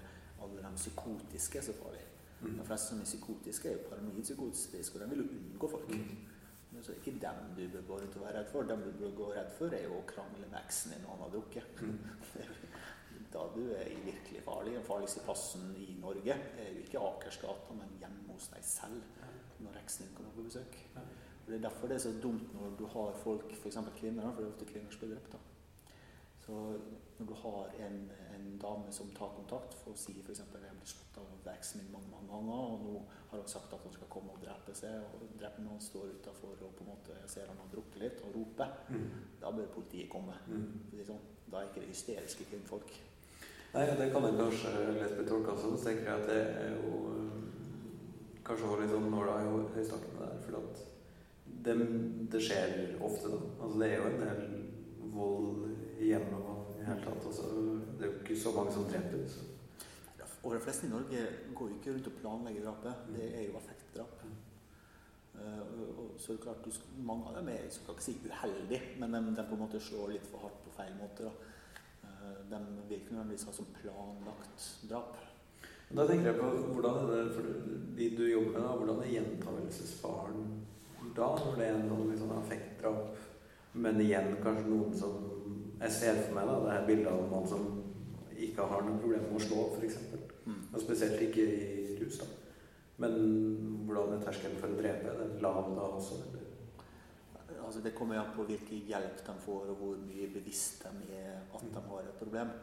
alle 0.44 0.65
de 0.65 0.73
psykotiske 0.76 1.59
er 1.59 1.65
så 1.67 1.75
farlige. 1.79 2.11
Mm. 2.41 2.59
De 2.59 2.67
fleste 2.69 2.93
som 2.93 3.00
er 3.00 3.09
psykotiske, 3.09 3.69
er 3.69 3.79
jo 3.79 3.87
paranoidpsykotiske, 3.88 4.82
og 4.94 5.00
de 5.00 5.09
vil 5.11 5.25
jo 5.25 5.31
unngå 5.38 5.70
folk. 5.73 5.94
Mm. 5.94 6.82
Så 6.82 6.93
det 6.93 6.99
er 6.99 7.00
ikke 7.00 7.23
dem 7.25 7.38
du 7.56 7.62
bør 7.73 7.87
gå 7.88 7.97
rundt 8.03 8.17
og 8.17 8.23
være 8.23 8.38
redd 8.38 8.50
for. 8.53 8.69
Dem 8.69 8.85
du 8.85 8.93
bør 9.00 9.14
gå 9.17 9.31
redd 9.32 9.50
for, 9.59 9.75
er 9.75 9.88
jo 9.88 9.97
å 9.99 10.05
krangle 10.06 10.47
med 10.47 10.59
eksen 10.61 10.94
din 10.94 11.03
når 11.03 11.14
han 11.14 11.25
har 11.25 11.32
drukket. 11.35 11.81
Mm. 11.82 11.99
da 13.35 13.47
du 13.55 13.62
er 13.75 13.88
virkelig 14.05 14.43
farlig. 14.44 14.76
Den 14.76 14.87
farligste 14.87 15.25
plassen 15.25 15.73
i 15.76 15.97
Norge 16.00 16.37
er 16.37 16.71
jo 16.76 16.85
ikke 16.85 17.03
Akersgata, 17.09 17.75
men 17.81 17.97
hjemme 18.00 18.37
hos 18.37 18.50
deg 18.53 18.64
selv 18.64 19.25
når 19.64 19.81
eksen 19.82 20.06
din 20.06 20.14
kommer 20.14 20.37
på 20.37 20.47
besøk. 20.47 20.79
Det 21.49 21.56
er 21.56 21.65
derfor 21.65 21.89
det 21.89 21.97
er 21.97 22.05
så 22.06 22.15
dumt 22.23 22.50
når 22.55 22.75
du 22.79 22.87
har 22.93 23.15
folk, 23.23 23.53
f.eks. 23.56 23.79
kvinner, 23.97 24.33
for 24.33 24.43
det 24.43 24.49
er 24.49 24.55
ofte 24.55 24.69
kvinner 24.69 24.93
som 24.93 25.00
blir 25.00 25.15
drept. 25.15 25.33
da. 25.33 25.39
Så 26.45 26.59
når 27.19 27.27
du 27.27 27.35
har 27.35 27.73
en, 27.87 27.97
en, 28.35 28.59
dame 28.62 28.93
som 28.93 29.11
tar 29.17 29.33
kontakt 29.37 29.75
for 29.81 29.93
å 29.93 30.00
si 30.00 30.15
f.eks. 30.21 30.41
at 30.45 30.55
jeg 30.56 30.77
ble 30.77 30.89
slått 30.89 31.19
av 31.21 31.50
eksen 31.53 31.83
min 31.83 31.91
mange, 31.93 32.09
mange 32.12 32.29
ganger, 32.31 32.62
og 32.75 32.85
nå 32.85 32.95
har 33.31 33.43
hun 33.43 33.50
sagt 33.53 33.73
at 33.73 33.85
hun 33.85 33.97
skal 33.97 34.11
komme 34.12 34.33
og 34.37 34.41
drepe 34.45 34.77
seg, 34.77 35.00
og 35.05 35.25
drepe 35.41 35.65
noen, 35.65 35.81
står 35.81 36.15
utafor 36.19 36.65
og 36.69 36.73
på 36.77 36.85
en 36.85 36.91
måte 36.93 37.17
ser 37.29 37.49
han 37.49 37.61
har 37.61 37.73
drukket 37.73 38.00
litt, 38.05 38.23
og 38.25 38.37
roper, 38.37 38.75
mm. 38.89 39.06
da 39.43 39.53
bør 39.56 39.71
politiet 39.77 40.12
komme. 40.12 40.37
Mm. 40.49 40.69
Sånn. 41.09 41.25
Da 41.49 41.61
er 41.62 41.71
ikke 41.71 41.85
det 41.85 41.93
hysteriske 41.95 42.49
kvinnfolk. 42.50 42.93
Nei, 43.75 43.85
det 44.00 44.11
kan 44.12 44.25
jeg 44.25 44.37
kanskje 44.37 44.73
lett 44.97 45.17
bli 45.17 45.25
tolka 45.29 45.56
som. 45.61 45.77
Så 45.77 45.91
tenker 45.91 46.09
jeg 46.09 46.23
at 46.23 46.29
det 46.29 46.43
er 46.65 46.77
jo 46.77 47.03
kanskje 48.49 48.71
har 48.71 48.81
litt 48.81 48.93
sånn 48.95 49.11
nåla 49.12 49.35
i 49.45 49.50
høystakken 49.75 50.23
der. 50.23 50.39
For 50.47 50.61
at 50.62 50.87
det, 51.69 51.88
det, 52.32 52.41
skjer 52.43 52.97
ofte, 53.05 53.31
da. 53.32 53.38
Altså 53.59 53.82
det 53.82 53.91
er 53.91 53.97
jo 54.00 54.09
en 54.09 54.23
del 54.25 54.43
vold 55.15 55.69
hjemme 56.00 56.41
og 56.41 56.81
i 56.81 56.87
hele 56.87 57.05
tatt. 57.05 57.29
Altså, 57.31 57.53
det 57.99 58.06
er 58.06 58.12
jo 58.12 58.19
ikke 58.23 58.41
så 58.41 58.55
mange 58.56 58.75
som 58.75 58.88
dreper. 58.91 59.25
Så. 59.29 59.47
Og 60.43 60.55
de 60.55 60.61
fleste 60.62 60.87
i 60.87 60.91
Norge 60.91 61.25
går 61.55 61.69
jo 61.69 61.79
ikke 61.79 61.94
rundt 61.94 62.11
og 62.11 62.19
planlegger 62.20 62.69
drapet. 62.69 63.09
Det 63.17 63.31
er 63.38 63.49
jo 63.49 63.56
affektdrap. 63.59 64.23
Mm. 64.25 64.37
Uh, 65.38 65.99
og, 65.99 66.15
så 66.19 66.32
er 66.32 66.37
det 66.37 66.43
klart, 66.43 66.65
du, 66.65 66.70
Mange 67.03 67.29
av 67.31 67.37
dem 67.38 67.49
er 67.49 67.61
jeg 67.62 67.75
skal 67.76 67.94
ikke 67.94 68.05
si 68.05 68.14
uheldige, 68.25 68.81
men 68.99 69.14
de, 69.14 69.21
de, 69.37 69.44
på 69.47 69.55
en 69.55 69.62
måte 69.62 69.81
slår 69.82 70.14
litt 70.14 70.26
for 70.31 70.47
hardt 70.47 70.62
på 70.64 70.75
feil 70.75 70.94
måte. 70.99 71.32
Uh, 72.03 72.38
de 72.50 72.62
vil 72.88 73.00
ikke 73.00 73.14
nødvendigvis 73.14 73.47
ha 73.50 73.55
som 73.55 73.69
planlagt 73.81 74.71
drap. 74.91 75.19
Da 75.88 76.05
tenker 76.06 76.31
jeg 76.31 76.41
på 76.41 76.49
hvordan 76.75 77.06
det, 77.09 77.21
for 77.35 77.53
de 77.99 78.09
du 78.17 78.25
jobber 78.29 78.50
med, 78.53 78.62
da, 78.62 78.73
hvordan 78.76 78.99
er 79.03 79.12
gjentakelsesfaren 79.14 80.43
da, 81.17 81.29
når 81.45 81.59
det 81.59 81.69
er 81.69 81.83
noen 81.85 82.11
liksom 82.12 82.33
affektdrap, 82.37 83.21
men 83.79 84.00
igjen 84.03 84.35
kanskje 84.43 84.71
noen 84.71 84.95
som 84.97 85.17
jeg 85.79 85.95
ser 85.95 86.21
for 86.25 86.35
meg 86.35 86.49
da, 86.49 86.59
det 86.65 86.75
her 86.75 86.89
bildet 86.89 87.12
av 87.12 87.23
en 87.23 87.33
mann 87.33 87.47
som 87.47 87.67
ikke 88.39 88.67
har 88.71 88.85
noe 88.87 88.99
problem 89.03 89.27
med 89.29 89.39
å 89.39 89.45
slå, 89.45 89.65
f.eks. 89.77 89.99
Mm. 90.47 90.61
Og 90.73 90.83
spesielt 90.83 91.23
ikke 91.23 91.45
i 91.45 91.97
rus. 92.00 92.21
da. 92.23 92.29
Men 93.03 93.15
hvordan 93.87 94.17
er 94.17 94.25
terskelen 94.25 94.59
for 94.59 94.75
å 94.75 94.79
drepe? 94.79 95.12
Er 95.12 95.21
den 95.23 95.43
lav 95.43 95.71
da 95.77 95.87
også? 95.99 96.19
Eller? 96.27 96.47
Altså, 97.65 97.83
det 97.85 97.95
kommer 97.95 98.19
an 98.19 98.33
på 98.35 98.47
hvilken 98.49 98.87
hjelp 98.89 99.23
de 99.27 99.35
får, 99.45 99.73
og 99.73 99.83
hvor 99.83 99.99
mye 100.00 100.31
bevisst 100.35 100.87
de 100.87 101.19
er 101.19 101.43
at 101.43 101.67
de 101.75 101.83
har 101.91 102.06
et 102.06 102.21
problem. 102.21 102.55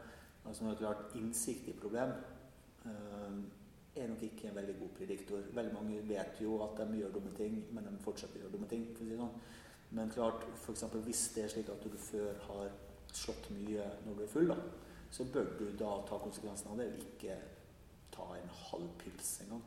Altså, 0.45 0.65
det 0.65 0.73
er 0.73 0.81
klart, 0.81 1.15
Innsikt 1.19 1.69
i 1.71 1.75
problem 1.79 2.15
uh, 2.85 3.37
er 3.95 4.07
nok 4.07 4.23
ikke 4.23 4.49
en 4.49 4.55
veldig 4.55 4.75
god 4.79 4.89
prediktor. 4.97 5.43
Veldig 5.53 5.73
mange 5.73 6.07
vet 6.07 6.41
jo 6.41 6.57
at 6.63 6.77
de 6.81 6.97
gjør 6.99 7.13
dumme 7.13 7.31
ting, 7.37 7.59
men 7.71 7.85
de 7.87 8.03
fortsetter 8.03 8.39
å 8.39 8.45
gjøre 8.45 8.55
dumme 8.57 8.67
ting. 8.71 8.87
for 8.95 9.03
å 9.03 9.07
si 9.07 9.19
sånn. 9.19 9.37
Men 9.95 10.09
klart, 10.11 10.43
for 10.55 10.73
eksempel, 10.73 11.01
hvis 11.05 11.27
det 11.35 11.43
er 11.43 11.53
slik 11.53 11.69
at 11.69 11.83
du 11.83 11.97
før 11.97 12.33
har 12.47 12.71
slått 13.13 13.51
mye 13.55 13.85
når 14.05 14.17
du 14.17 14.23
er 14.23 14.31
full, 14.31 14.49
da, 14.51 14.57
så 15.11 15.23
bør 15.33 15.53
du 15.59 15.69
da 15.79 15.91
ta 16.09 16.19
konsekvensen 16.19 16.71
av 16.71 16.81
det 16.81 16.89
og 16.91 17.05
ikke 17.05 17.37
ta 18.11 18.25
en 18.35 18.51
halv 18.65 18.89
pils 18.99 19.41
engang. 19.45 19.63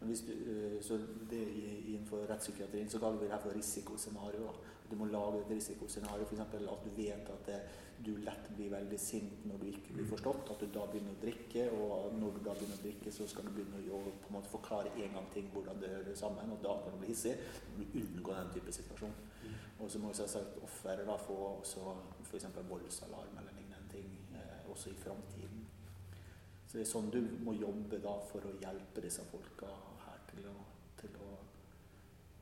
Men 0.00 0.08
hvis 0.08 0.24
du, 0.26 0.32
eh, 0.32 0.82
så 0.82 0.98
det, 1.30 1.42
Innenfor 1.84 2.26
rettspsykiatrien 2.28 2.90
så 2.90 2.98
kaller 2.98 3.18
vi 3.18 3.26
det 3.26 3.32
her 3.32 3.40
for 3.40 3.56
risikoscenario. 3.56 4.50
Du 4.90 4.96
må 4.96 5.04
lage 5.04 5.40
et 5.40 5.50
risikoscenario, 5.50 6.24
f.eks. 6.24 6.40
at 6.40 6.84
du 6.84 6.90
vet 6.96 7.28
at 7.36 7.46
det, 7.46 7.60
du 8.04 8.16
lett 8.24 8.48
blir 8.56 8.72
veldig 8.72 8.98
sint 9.00 9.44
når 9.48 9.60
du 9.62 9.66
ikke 9.70 9.94
blir 9.96 10.08
forstått. 10.08 10.50
At 10.54 10.64
du 10.64 10.72
da 10.72 10.84
begynner 10.90 11.14
å 11.14 11.20
drikke, 11.22 11.66
og 11.76 12.16
når 12.18 12.36
du 12.36 12.40
da 12.46 12.56
begynner 12.56 12.80
å 12.80 12.84
drikke, 12.84 13.12
så 13.14 13.28
skal 13.30 13.48
du 13.48 13.54
begynne 13.56 13.82
å 13.94 14.00
på 14.08 14.30
en 14.30 14.36
måte 14.38 14.52
forklare 14.52 14.92
en 14.94 15.16
gang 15.18 15.30
ting 15.34 15.48
hvordan 15.54 15.80
det 15.82 15.92
hører 15.94 16.18
sammen, 16.18 16.52
og 16.56 16.62
da 16.64 16.76
kan 16.82 16.96
du 16.96 17.02
bli 17.02 17.12
hissig. 17.12 17.36
Du 17.78 17.84
unngår 17.86 18.40
den 18.40 18.52
type 18.56 18.76
situasjon. 18.78 19.14
Mm. 19.44 19.54
Og 19.84 19.90
så 19.90 20.00
må 20.02 20.12
selvsagt 20.16 20.60
offeret 20.64 21.06
da 21.08 21.16
få 21.20 21.38
også 21.52 21.96
f.eks. 22.24 22.50
voldsalarm 22.68 23.40
eller 23.40 23.56
lignende 23.58 23.90
ting 23.92 24.10
eh, 24.34 24.70
også 24.70 24.90
i 24.90 25.00
framtiden. 25.00 25.64
Så 26.74 26.78
det 26.78 26.86
er 26.88 26.90
sånn 26.90 27.10
du 27.14 27.20
må 27.46 27.52
jobbe 27.54 28.00
da 28.02 28.16
for 28.26 28.46
å 28.48 28.54
hjelpe 28.58 29.02
disse 29.04 29.22
folka 29.30 29.68
her 30.06 30.22
til 30.30 30.46
å, 30.50 30.54
til 30.98 31.18
å, 31.22 31.28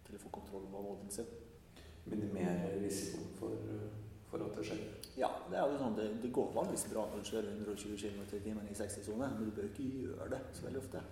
til 0.06 0.16
å 0.16 0.20
få 0.22 0.32
kontroll 0.32 0.68
over 0.70 0.86
volden 0.92 1.10
sin. 1.12 1.28
Minimere 2.08 2.78
risikoen 2.80 3.34
for, 3.36 3.58
for, 4.30 4.46
at 4.46 4.56
det 4.56 4.64
skjer? 4.70 4.80
Ja, 5.16 5.28
det 5.50 5.58
er 5.60 5.68
jo 5.68 5.80
sånn, 5.80 5.96
det, 5.98 6.06
det 6.22 6.30
går 6.32 6.54
vanligvis 6.54 6.86
bra 6.88 7.04
når 7.10 7.20
du 7.20 7.28
kjører 7.28 7.50
120 7.58 7.98
km 8.00 8.22
i 8.24 8.40
timen 8.46 8.70
i 8.70 8.76
60-sone, 8.76 9.28
men 9.34 9.44
du 9.44 9.52
bør 9.52 9.68
ikke 9.68 9.84
gjøre 10.06 10.30
det 10.32 10.40
så 10.56 10.64
veldig 10.64 10.80
ofte. 10.80 11.02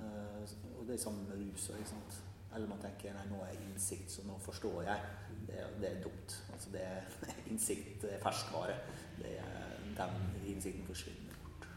Uh, 0.00 0.42
og 0.78 0.86
det 0.88 0.96
er 0.96 1.02
sammen 1.04 1.28
med 1.28 1.38
rus. 1.44 1.68
Ikke 1.76 1.92
sant? 1.92 2.20
Eller 2.54 2.66
man 2.66 2.80
tenker 2.82 3.14
nei, 3.14 3.26
nå 3.30 3.38
er 3.44 3.52
jeg 3.52 3.68
innsikt, 3.68 4.10
så 4.10 4.24
nå 4.26 4.38
forstår 4.42 4.82
jeg. 4.88 5.10
Det, 5.46 5.60
det 5.78 5.90
er 5.90 6.00
dumt. 6.02 6.34
Altså, 6.54 6.72
det 6.74 6.82
er 6.82 7.12
innsikt 7.52 8.06
er 8.08 8.22
ferskvare. 8.24 8.80
Det 9.20 9.36
er, 9.38 9.76
den 10.00 10.16
innsikten 10.50 10.88
forsvinner 10.88 11.36
bort. 11.44 11.68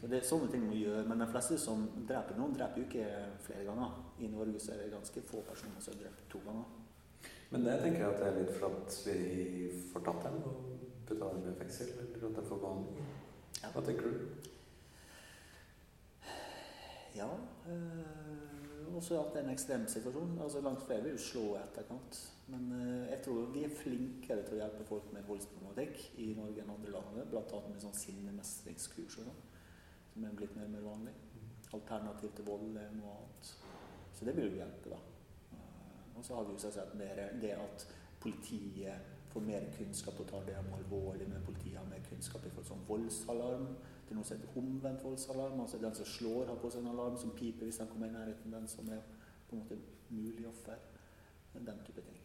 Så 0.00 0.08
det 0.10 0.20
er 0.20 0.28
sånne 0.28 0.50
ting 0.52 0.66
man 0.66 0.76
gjør. 0.76 1.08
Men 1.08 1.24
de 1.24 1.30
fleste 1.32 1.56
som 1.62 1.86
dreper 2.08 2.36
noen, 2.36 2.52
dreper 2.56 2.82
jo 2.82 2.90
ikke 2.90 3.08
flere 3.46 3.64
ganger. 3.70 3.96
I 4.20 4.28
Norge 4.32 4.60
så 4.60 4.74
er 4.74 4.84
det 4.84 4.92
ganske 4.92 5.24
få 5.32 5.40
personer 5.48 5.80
som 5.80 5.96
har 5.96 6.04
drept 6.04 6.28
to 6.32 6.44
ganger. 6.44 6.68
Men 7.50 7.66
det 7.66 7.80
tenker 7.82 8.04
jeg 8.04 8.10
at 8.10 8.20
det 8.20 8.28
er 8.28 8.38
litt 8.38 8.62
at 8.68 8.98
vi 9.06 9.70
får 9.92 10.04
tatt 10.06 10.22
dem 10.28 10.36
og 10.46 10.54
putta 11.08 11.32
dem 11.34 11.50
i 11.50 11.56
fengsel, 11.58 11.90
eller 11.98 12.28
at 12.30 12.38
de 12.38 12.46
får 12.46 12.62
behandling. 12.62 13.10
Hva 13.60 13.82
tenker 13.86 14.04
du? 14.06 14.12
Ja. 17.18 17.30
Øh 17.66 18.40
også 19.00 19.20
at 19.20 19.32
det 19.32 19.40
er 19.40 19.44
en 19.44 19.52
ekstrem 19.52 19.86
situasjon. 19.88 20.38
Altså 20.42 20.60
Langt 20.60 20.82
flere 20.82 21.02
vil 21.02 21.12
jo 21.12 21.18
slå 21.18 21.44
etterkant. 21.56 22.34
Men 22.46 22.72
øh, 22.72 23.10
jeg 23.10 23.20
tror 23.24 23.44
vi 23.54 23.64
er 23.64 23.76
flinkere 23.82 24.42
til 24.46 24.56
å 24.56 24.60
hjelpe 24.60 24.86
folk 24.88 25.12
med 25.14 25.26
voldsproblematikk 25.28 26.00
i 26.24 26.32
Norge 26.38 26.62
enn 26.62 26.72
andre 26.74 26.94
land. 26.96 27.20
Bl.a. 27.30 27.60
med 27.68 27.84
sånn 27.84 27.96
sinnemestringskurs 27.96 29.20
og 29.20 29.28
sånn, 29.30 29.40
som 30.12 30.26
er 30.26 30.34
blitt 30.36 30.56
mer 30.58 30.66
og 30.66 30.74
mer 30.74 30.88
vanlig. 30.88 31.14
Alternativ 31.78 32.34
til 32.36 32.48
vold 32.50 32.76
er 32.82 32.90
noe 32.96 33.14
annet. 33.14 33.52
Så 34.18 34.26
det 34.26 34.36
vil 34.36 34.50
jo 34.50 34.58
hjelpe, 34.58 34.92
da. 34.92 35.00
Og 36.20 36.26
så 36.26 36.36
har 36.36 36.44
vi 36.44 36.52
jo 36.52 36.60
selvsagt 36.60 36.94
mer 37.00 37.20
det 37.40 37.54
at 37.56 37.86
politiet 38.20 39.16
får 39.32 39.40
mer 39.40 39.64
kunnskap 39.78 40.20
og 40.20 40.26
tar 40.28 40.44
det 40.46 40.56
om 40.58 40.74
alvorlig, 40.76 41.28
men 41.28 41.42
politiet 41.46 41.78
har 41.78 41.86
mer 41.88 42.02
kunnskap 42.08 42.44
i 42.44 42.50
forhold 42.50 42.66
til 42.66 42.74
sånn 42.74 42.88
voldsalarm. 42.88 43.66
er 44.10 44.18
noe 44.18 44.26
som 44.28 44.36
heter 44.36 44.58
omvendt 44.58 45.04
voldsalarm. 45.04 45.60
altså 45.60 45.78
Den 45.78 45.94
som 45.94 46.06
slår, 46.06 46.44
har 46.46 46.58
på 46.60 46.70
seg 46.70 46.82
en 46.82 46.92
alarm 46.92 47.16
som 47.16 47.30
piper 47.30 47.64
hvis 47.64 47.78
han 47.78 47.88
kommer 47.88 48.10
i 48.10 48.12
nærheten 48.12 48.52
den 48.52 48.68
som 48.68 48.88
er 48.92 49.00
på 49.48 49.56
en 49.56 49.62
måte 49.62 49.78
mulig 50.10 50.48
offer. 50.48 50.76
Den 51.54 51.80
type 51.86 52.04
ting. 52.04 52.20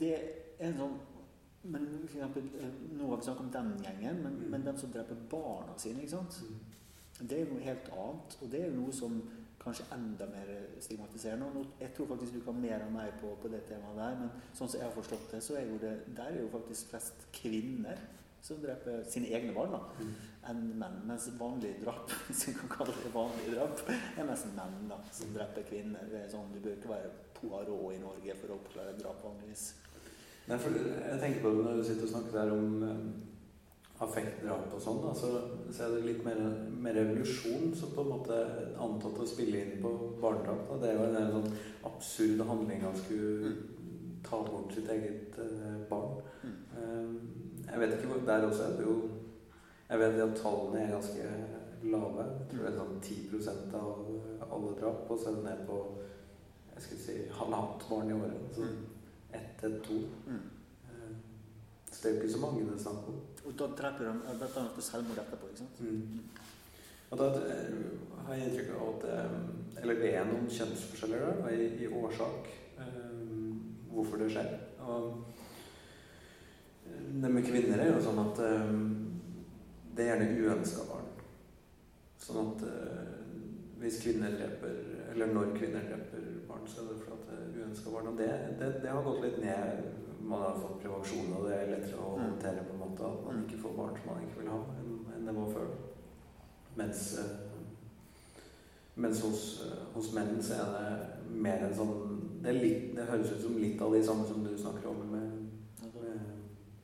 Det 0.00 0.14
er 0.58 0.68
en 0.68 0.78
sånn 0.78 1.00
men 1.64 1.86
for 2.06 2.18
eksempel, 2.18 2.48
eh, 2.60 2.72
Nå 2.98 3.06
har 3.08 3.16
vi 3.16 3.22
snakket 3.24 3.44
om 3.44 3.52
den 3.52 3.84
gjengen, 3.84 4.22
men, 4.22 4.50
men 4.50 4.66
de 4.66 4.78
som 4.78 4.90
dreper 4.92 5.16
barna 5.30 5.78
sine, 5.78 6.02
ikke 6.02 6.10
sant? 6.10 6.42
Mm. 6.42 7.28
det 7.28 7.38
er 7.38 7.46
jo 7.46 7.54
noe 7.54 7.64
helt 7.64 7.88
annet. 7.88 8.36
Og 8.42 8.50
det 8.52 8.60
er 8.60 8.66
jo 8.66 8.80
noe 8.82 8.92
som 8.92 9.14
kanskje 9.64 9.86
enda 9.96 10.26
mer 10.30 10.50
stigmatiserende. 10.80 11.46
Og 11.46 11.66
jeg 11.80 11.92
tror 11.96 12.06
faktisk 12.12 12.34
du 12.36 12.40
kan 12.44 12.60
mer 12.60 12.84
enn 12.84 12.92
meg 12.94 13.14
på, 13.20 13.32
på 13.42 13.48
det 13.52 13.62
temaet 13.68 13.96
der, 13.98 14.18
men 14.20 14.30
sånn 14.52 14.68
som 14.68 14.78
jeg 14.80 14.88
har 14.88 14.94
forstått 14.98 15.30
det, 15.32 15.42
så 15.42 15.56
er 15.60 15.66
jo 15.70 15.78
det 15.82 15.94
der 16.16 16.30
er 16.34 16.42
jo 16.42 16.50
faktisk 16.52 16.92
flest 16.92 17.26
kvinner 17.32 17.98
som 18.44 18.58
dreper 18.60 19.06
sine 19.08 19.30
egne 19.32 19.54
barn 19.56 19.70
da, 19.72 19.78
Mm. 20.00 20.14
enn 20.50 20.58
menn. 20.78 20.96
Mens 21.08 21.30
vanlige 21.40 21.78
drap, 21.84 22.10
hvis 22.28 22.42
vi 22.48 22.52
kan 22.58 22.68
kalle 22.74 22.92
det 23.02 23.12
vanlige 23.14 23.54
drap, 23.54 23.80
er 24.18 24.26
mest 24.28 24.50
menn 24.56 24.88
da, 24.90 24.98
som 25.16 25.32
dreper 25.32 25.64
kvinner. 25.70 26.04
Det 26.10 26.20
er 26.26 26.28
sånn, 26.28 26.52
Du 26.52 26.60
bør 26.60 26.76
ikke 26.76 26.92
være 26.92 27.10
Poirot 27.38 27.94
i 27.94 28.02
Norge 28.02 28.34
for 28.42 28.52
å 28.52 28.58
oppklare 28.60 28.98
drap 29.00 29.24
vanligvis. 29.24 29.64
Nei, 30.46 30.58
for 30.60 30.76
jeg 30.76 31.20
tenker 31.22 31.40
på 31.40 31.54
det 31.56 31.64
når 31.64 31.78
du 31.80 31.84
sitter 31.88 32.04
og 32.04 32.12
snakker 32.12 32.36
der 32.36 32.52
om 32.52 32.82
um, 32.82 33.14
affektdrap 34.02 34.72
og 34.74 34.80
sånn, 34.82 34.98
da, 35.04 35.12
så, 35.14 35.28
så 35.70 35.84
er 35.84 35.92
det 35.94 36.06
litt 36.08 36.24
mer, 36.26 36.40
mer 36.82 36.96
revolusjon 36.98 37.70
som 37.78 37.92
på 37.94 38.02
en 38.02 38.10
måte 38.10 38.38
antatt 38.82 39.20
å 39.22 39.26
spille 39.28 39.60
inn 39.60 39.82
på 39.82 39.92
barnedrap. 40.20 40.64
Da. 40.68 40.78
Det 40.82 40.90
er 40.90 40.98
jo 40.98 41.04
en 41.06 41.34
sånn 41.36 41.58
absurd 41.86 42.42
handling 42.48 42.82
å 42.88 42.94
skulle 42.98 43.52
ta 44.24 44.40
bort 44.42 44.72
sitt 44.74 44.88
eget 44.90 45.38
eh, 45.38 45.76
barn. 45.90 46.18
Mm. 46.42 46.56
Um, 46.74 47.12
jeg 47.68 47.80
vet 47.80 47.94
ikke 47.94 48.08
hvor 48.10 48.24
Der 48.26 48.42
også 48.44 48.64
er 48.66 48.72
det 48.76 48.84
jo 48.84 48.94
Jeg 49.88 50.00
vet 50.00 50.18
at 50.20 50.34
tallene 50.40 50.80
er 50.82 50.90
ganske 50.92 51.28
lave. 51.84 52.24
Jeg 52.24 52.48
tror 52.50 52.64
det 52.64 52.70
er 52.72 52.78
sånn 52.80 52.98
10% 53.04 53.76
av 53.78 54.50
alle 54.50 54.72
drap. 54.80 55.06
Og 55.12 55.20
så 55.20 55.30
er 55.30 55.38
det 55.38 55.44
ned 55.46 55.62
på 55.68 55.78
jeg 56.74 56.82
skulle 56.82 57.04
si 57.04 57.16
halvannet 57.38 57.84
barn 57.88 58.10
i 58.10 58.16
året. 58.16 58.48
Så 58.56 58.64
Mm. 58.66 58.84
ett 59.38 59.52
til 59.60 59.76
to. 59.84 60.00
Mm. 60.26 60.40
Det 62.04 62.10
er 62.10 62.16
jo 62.16 62.22
ikke 62.22 62.32
så 62.32 62.38
mange 62.40 62.64
det 62.66 62.72
er 62.74 62.80
snakk 62.82 63.06
om. 63.08 63.20
Og 63.48 63.52
da 63.58 63.66
dreper 63.78 64.04
de 64.04 64.32
Dette 64.40 64.60
er 64.60 64.66
noe 64.66 64.82
selvmord 64.84 65.20
etterpå, 65.22 65.46
ikke 65.48 65.62
sant? 65.62 65.78
Mm. 65.80 66.18
Og 67.14 67.20
da 67.20 67.28
eh, 67.48 67.78
har 68.26 68.34
jeg 68.34 68.50
inntrykk 68.50 68.74
av 68.74 68.90
at 68.90 69.06
eh, 69.14 69.38
Eller 69.80 70.00
det 70.02 70.10
er 70.10 70.28
noen 70.28 70.50
kjønnsforskjeller 70.52 71.24
der 71.40 71.56
i, 71.56 71.70
i 71.80 71.88
årsak. 71.88 72.52
Um, 72.74 73.56
hvorfor 73.88 74.20
det 74.20 74.28
skjer. 74.34 74.52
Og 74.84 75.24
det 77.22 77.30
med 77.30 77.46
kvinner 77.46 77.80
er 77.80 77.92
jo 77.92 78.04
sånn 78.04 78.20
at 78.20 78.40
um, 78.44 78.86
det 79.96 80.04
er 80.04 80.10
gjerne 80.12 80.44
uønska 80.44 80.86
barn. 80.90 81.08
Sånn 82.20 82.40
at 82.42 82.64
uh, 82.68 83.12
hvis 83.80 84.00
kvinner 84.02 84.36
dreper 84.36 84.80
Eller 85.12 85.32
når 85.32 85.56
kvinner 85.56 85.88
dreper 85.88 86.24
barn, 86.48 86.68
så 86.68 86.82
er 86.82 86.92
det 86.92 87.00
fordi 87.00 87.16
at 87.16 87.28
det 87.32 87.62
uønska 87.62 87.96
barn. 87.96 88.12
Og 88.12 88.20
det, 88.20 88.32
det, 88.60 88.74
det 88.82 88.92
har 88.92 89.06
gått 89.08 89.24
litt 89.24 89.40
ned. 89.44 90.03
Man 90.24 90.40
har 90.40 90.54
fått 90.60 90.78
prevensjon, 90.82 91.32
og 91.36 91.48
det 91.48 91.56
er 91.56 91.70
lettere 91.74 92.00
å 92.00 92.14
Mm. 92.16 92.22
håndtere 92.24 92.64
på 92.64 92.72
en 92.74 92.80
måte 92.84 93.04
at 93.04 93.24
man 93.26 93.42
ikke 93.44 93.58
får 93.62 93.76
barn 93.76 93.96
som 93.96 94.14
man 94.14 94.22
ikke 94.24 94.40
vil 94.40 94.50
ha, 94.50 94.60
enn, 94.80 95.26
det 95.26 95.34
var 95.36 95.50
før. 95.52 95.66
Mens, 96.76 97.18
eh, 97.18 97.24
mens 98.96 99.20
hos, 99.20 99.62
eh, 99.66 99.84
hos 99.94 100.12
menn 100.14 100.42
så 100.42 100.54
er 100.54 100.66
det 100.74 101.34
mer 101.42 101.66
en 101.66 101.74
sånn 101.74 102.20
det, 102.42 102.54
litt, 102.54 102.96
det 102.96 103.04
høres 103.08 103.32
ut 103.32 103.42
som 103.42 103.56
litt 103.58 103.80
av 103.82 103.92
de 103.92 104.02
samme 104.04 104.26
som 104.28 104.44
du 104.44 104.56
snakker 104.58 104.88
om 104.88 104.96
med, 105.12 105.30
med, 105.94 106.20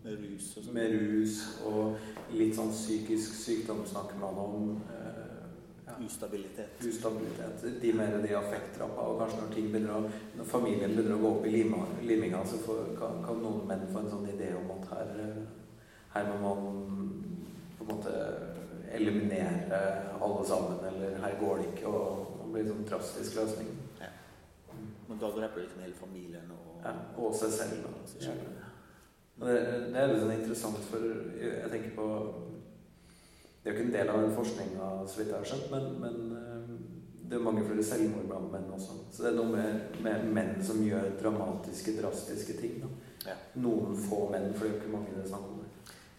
med 0.04 0.18
rus 0.23 0.56
og 0.56 0.64
sånn. 0.64 0.75
med 0.75 0.92
rus 0.92 1.35
og 1.66 1.97
litt 2.32 2.54
sånn 2.56 2.70
psykisk 2.73 3.35
sykdom 3.35 3.85
snakker 3.87 4.18
man 4.20 4.35
om. 4.35 4.80
Ustabilitet. 6.07 6.85
ustabilitet. 6.88 7.83
De 7.83 7.92
mer 7.92 8.19
de 8.23 8.35
affekttrappa, 8.37 9.00
og 9.00 9.19
kanskje 9.21 9.40
når 9.40 9.54
ting 9.54 9.73
begynner 9.73 9.97
å 9.97 10.11
Når 10.38 10.45
familien 10.49 10.95
begynner 10.95 11.16
å 11.16 11.23
gå 11.23 11.33
opp 11.35 11.47
i 11.47 11.50
lima, 11.54 11.80
liminga, 12.02 12.45
så 12.47 12.61
får, 12.64 12.95
kan, 12.99 13.21
kan 13.26 13.42
noen 13.42 13.66
menn 13.69 13.87
få 13.92 14.00
en 14.00 14.11
sånn 14.14 14.30
idé 14.33 14.54
om 14.57 14.71
at 14.78 14.88
her, 14.95 15.12
eh, 15.25 15.42
her 16.14 16.30
må 16.30 16.38
man 16.45 16.71
på 17.78 17.85
en 17.85 17.90
måte 17.90 18.14
eliminere 18.90 19.80
alle 20.21 20.47
sammen, 20.47 20.80
eller 20.88 21.21
her 21.23 21.37
går 21.40 21.61
det 21.61 21.69
ikke, 21.73 21.87
og 21.87 22.40
det 22.40 22.52
blir 22.52 22.64
en 22.64 22.73
sånn 22.73 22.88
drastisk 22.88 23.37
løsning. 23.38 23.71
Ja. 24.00 24.11
Men 25.09 25.21
da 25.21 25.30
dreper 25.37 25.61
du 25.61 25.66
liksom 25.66 25.85
hele 25.85 26.00
familien 26.00 26.50
og 26.57 26.66
Ja, 26.85 26.95
og 27.21 27.35
seg 27.37 27.52
selv, 27.52 27.85
da. 27.85 27.92
Ja. 28.25 28.33
Det, 29.40 29.52
det 29.92 30.00
er 30.00 30.11
litt 30.11 30.23
sånn 30.23 30.35
interessant, 30.37 30.80
for 30.90 31.04
jeg 31.40 31.69
tenker 31.73 31.92
på 31.97 32.07
Det 33.61 33.69
er 33.69 33.75
jo 33.75 33.79
ikke 33.79 33.87
en 33.90 33.97
del 33.99 34.09
av 34.09 34.23
den 34.23 34.37
forskninga, 34.37 34.90
så 35.07 35.21
vidt 35.21 35.33
jeg 35.33 35.37
har 35.37 35.49
skjønt, 35.50 35.71
men, 35.71 35.88
men 36.00 36.37
eh, 36.38 36.71
det 37.31 37.37
er 37.38 37.45
mange 37.45 37.64
flere 37.69 37.85
selvmord 37.85 38.26
blant 38.31 38.52
menn 38.55 38.71
også. 38.75 38.97
Så 39.12 39.23
det 39.26 39.33
er 39.33 39.37
noe 39.37 39.50
med, 39.52 39.99
med 40.07 40.31
menn 40.35 40.57
som 40.64 40.81
gjør 40.83 41.12
dramatiske, 41.21 41.95
drastiske 42.00 42.57
ting. 42.59 42.81
Ja. 43.26 43.37
Noen 43.61 43.99
få 44.09 44.25
menn, 44.33 44.49
for 44.57 44.64
det 44.64 44.73
er 44.73 44.76
jo 44.79 44.81
ikke 44.81 44.95
mange 44.97 45.12
det 45.14 45.26
er 45.26 45.31
snakk 45.35 45.47
om. 45.50 45.61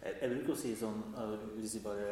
Jeg, 0.02 0.16
jeg 0.22 0.32
bruker 0.36 0.54
å 0.54 0.58
si 0.58 0.72
sånn 0.78 1.02
uh, 1.14 1.34
Hvis 1.60 1.76
vi 1.78 1.82
bare 1.86 2.06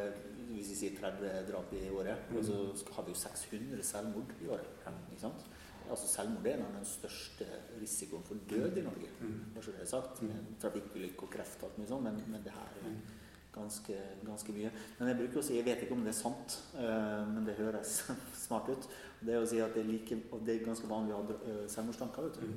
hvis 0.50 0.68
vi 0.72 0.76
sier 0.80 0.96
30 0.98 1.46
drap 1.48 1.72
i 1.78 1.88
året, 1.94 2.26
Mm. 2.30 2.42
så 2.42 2.92
har 2.96 3.04
vi 3.06 3.12
jo 3.14 3.18
600 3.18 3.82
selvmord 3.86 4.32
i 4.42 4.48
året. 4.50 4.66
Ja. 4.84 4.92
Ikke 5.10 5.22
sant? 5.22 5.46
Altså 5.90 6.06
Selvmord 6.10 6.46
er 6.46 6.58
en 6.58 6.66
av 6.66 6.74
den 6.74 6.86
største 6.86 7.46
risikoen 7.80 8.22
for 8.26 8.38
død 8.50 8.76
i 8.78 8.82
Norge. 8.82 9.08
Mm. 9.20 9.38
Bare 9.54 9.64
så 9.64 9.72
det 9.74 9.84
er 9.86 9.90
sagt. 9.90 10.22
Med 10.26 10.52
trafikkulykker 10.62 11.26
og 11.26 11.32
kreft 11.32 11.62
og 11.62 11.70
alt 11.70 11.78
mye 11.78 11.90
sånt. 11.90 12.04
men, 12.06 12.20
men 12.34 12.44
det 12.44 12.52
her 12.54 12.76
er 12.82 12.90
ganske, 13.54 13.96
ganske 14.26 14.52
mye. 14.52 14.70
Men 14.98 15.08
jeg 15.10 15.18
bruker 15.20 15.40
å 15.40 15.44
si, 15.44 15.56
jeg 15.58 15.66
vet 15.66 15.82
ikke 15.84 15.96
om 15.96 16.04
det 16.06 16.12
er 16.14 16.18
sant, 16.20 16.58
eh, 16.78 17.22
men 17.30 17.46
det 17.46 17.58
høres 17.58 17.96
smart 18.46 18.70
ut. 18.70 18.88
Det 19.20 19.34
er 19.34 19.42
å 19.42 19.48
si 19.48 19.60
at 19.62 19.74
det 19.74 19.84
er, 19.84 19.90
like, 19.90 20.20
det 20.46 20.54
er 20.54 20.66
ganske 20.66 20.90
vanlig 20.90 21.16
å 21.16 21.22
ha 21.22 21.38
eh, 21.40 21.64
selvmordstanker. 21.70 22.30
Mm. 22.40 22.54